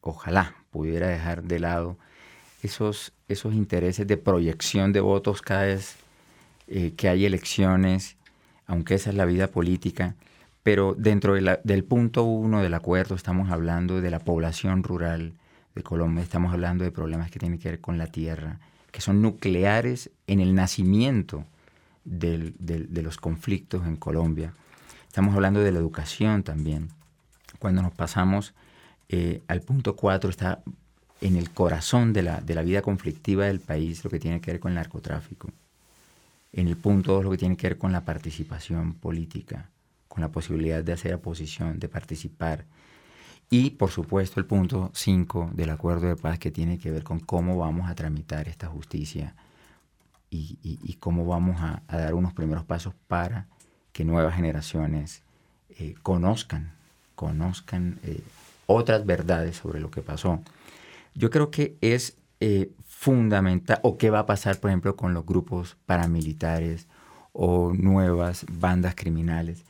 [0.00, 1.96] ojalá pudiera dejar de lado
[2.62, 5.96] esos, esos intereses de proyección de votos cada vez
[6.68, 8.16] eh, que hay elecciones,
[8.66, 10.14] aunque esa es la vida política,
[10.62, 15.32] pero dentro del punto uno del acuerdo estamos hablando de la población rural
[15.74, 18.60] de Colombia, estamos hablando de problemas que tienen que ver con la tierra,
[18.90, 21.44] que son nucleares en el nacimiento
[22.04, 24.54] de los conflictos en Colombia.
[25.06, 26.88] Estamos hablando de la educación también.
[27.58, 28.54] Cuando nos pasamos
[29.08, 30.62] eh, al punto cuatro está
[31.20, 34.52] en el corazón de la, de la vida conflictiva del país lo que tiene que
[34.52, 35.50] ver con el narcotráfico.
[36.52, 39.70] En el punto 2 lo que tiene que ver con la participación política,
[40.08, 42.64] con la posibilidad de hacer oposición, de participar.
[43.52, 47.20] Y por supuesto el punto 5 del acuerdo de paz que tiene que ver con
[47.20, 49.34] cómo vamos a tramitar esta justicia
[50.30, 53.48] y, cómo vamos a, dar unos primeros pasos para
[53.92, 55.20] que nuevas generaciones
[55.68, 56.72] eh, conozcan,
[57.14, 58.22] conozcan eh,
[58.64, 60.40] otras verdades sobre lo que pasó.
[61.14, 65.26] Yo creo que es eh, fundamental, o qué va a pasar, por ejemplo, con los
[65.26, 66.86] grupos paramilitares
[67.34, 69.66] o nuevas bandas criminales.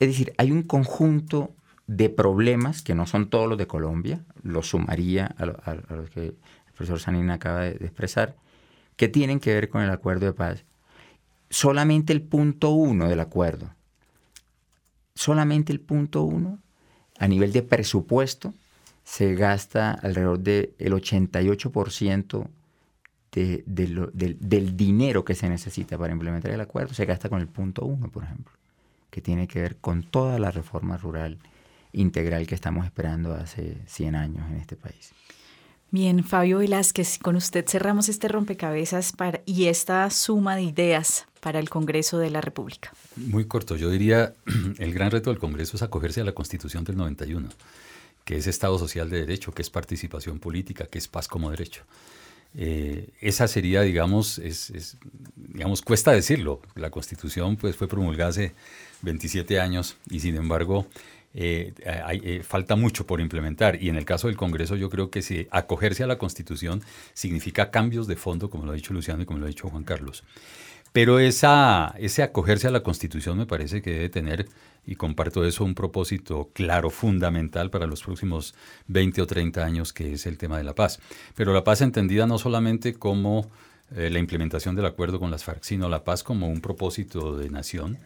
[0.00, 1.52] Es decir, hay un conjunto
[1.90, 6.34] de problemas que no son todos los de Colombia, los sumaría a, los que el
[6.66, 8.36] profesor Sanín acaba de, expresar,
[8.94, 10.64] que tienen que ver con el acuerdo de paz.
[11.48, 13.74] Solamente el punto uno del acuerdo,
[15.16, 16.60] solamente el punto uno
[17.18, 18.54] a nivel de presupuesto
[19.02, 22.46] se gasta alrededor del 88%
[23.32, 27.84] de, del dinero que se necesita para implementar el acuerdo, se gasta con el punto
[27.84, 28.52] uno, por ejemplo,
[29.10, 31.40] que tiene que ver con toda la reforma rural
[31.92, 35.12] integral que estamos esperando hace 100 años en este país.
[35.90, 41.58] Bien, Fabio Velázquez, con usted cerramos este rompecabezas para, y esta suma de ideas para
[41.58, 42.92] el Congreso de la República.
[43.16, 44.34] Muy corto, yo diría,
[44.78, 47.48] el gran reto del Congreso es acogerse a la Constitución del 91
[48.30, 51.82] que es Estado Social de Derecho, que es participación política, que es paz como derecho.
[52.54, 54.96] Eh, esa sería, digamos, es,
[55.34, 56.60] digamos, cuesta decirlo.
[56.74, 58.52] La Constitución pues, fue promulgada hace
[59.02, 60.86] 27 años y sin embargo
[61.34, 63.82] eh, eh, falta mucho por implementar.
[63.82, 67.70] Y en el caso del Congreso yo creo que si acogerse a la Constitución significa
[67.70, 70.24] cambios de fondo, como lo ha dicho Luciano y como lo ha dicho Juan Carlos.
[70.92, 74.48] Pero ese acogerse a la Constitución me parece que debe tener
[74.86, 78.54] y comparto eso, un propósito claro, fundamental para los próximos
[78.88, 80.98] 20 o 30 años, que es el tema de la paz.
[81.36, 83.48] Pero la paz entendida no solamente como
[83.94, 87.50] eh, la implementación del acuerdo con las FARC, sino la paz como un propósito de
[87.50, 87.98] nación,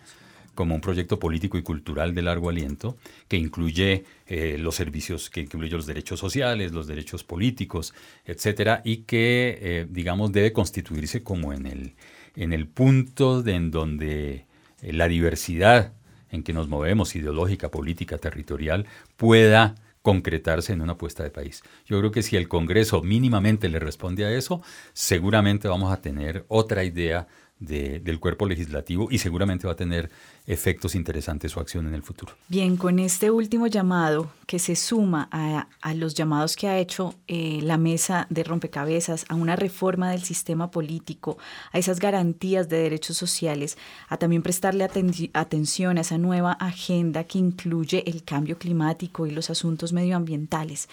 [0.55, 2.97] como un proyecto político y cultural de largo aliento
[3.29, 7.95] que incluye eh, los servicios, que incluye los derechos sociales, los derechos políticos,
[8.25, 11.95] etcétera, y que, eh, digamos, debe constituirse como en el,
[12.37, 14.47] en el punto en donde
[14.83, 15.93] la diversidad
[16.31, 18.87] en que nos movemos, ideológica, política, territorial,
[19.17, 21.63] pueda concretarse en una apuesta de país.
[21.87, 24.61] Yo creo que si el Congreso mínimamente le responde a eso,
[24.93, 27.27] seguramente vamos a tener otra idea
[27.65, 30.11] del cuerpo legislativo y seguramente va a tener
[30.47, 32.35] efectos interesantes su acción en el futuro.
[32.49, 37.61] Bien, con este último llamado que se suma a, los llamados que ha hecho eh,
[37.63, 41.39] la mesa de rompecabezas, a una reforma del sistema político,
[41.73, 44.85] a esas garantías de derechos sociales, a también prestarle
[45.33, 50.89] atención a esa nueva agenda que incluye el cambio climático y los asuntos medioambientales,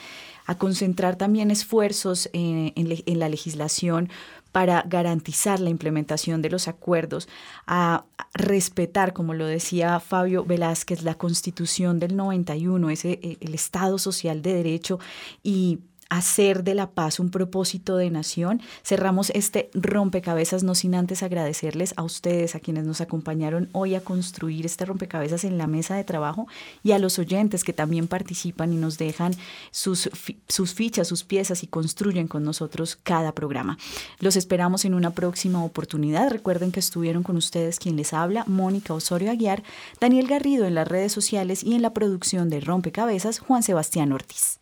[0.46, 4.10] a concentrar también esfuerzos eh, en la legislación
[4.52, 7.28] para garantizar la implementación de los acuerdos,
[7.68, 13.98] a respetar, como lo decía Fabio Velázquez, la constitución del 91, ese, eh, el Estado
[13.98, 15.00] Social de Derecho
[15.44, 15.80] y
[16.12, 18.62] hacer de la paz un propósito de nación.
[18.84, 24.02] Cerramos este rompecabezas, no sin antes agradecerles a ustedes, a quienes nos acompañaron hoy a
[24.02, 26.48] construir este rompecabezas en la mesa de trabajo
[26.84, 29.34] y a los oyentes que también participan y nos dejan
[29.72, 30.10] sus,
[30.50, 33.78] sus fichas, sus piezas y construyen con nosotros cada programa.
[34.20, 36.30] Los esperamos en una próxima oportunidad.
[36.30, 39.64] Recuerden que estuvieron con ustedes quien les habla, Mónica Osorio Aguiar,
[40.02, 44.62] Daniel Garrido en las redes sociales y en la producción de Rompecabezas, Juan Sebastián Ortiz.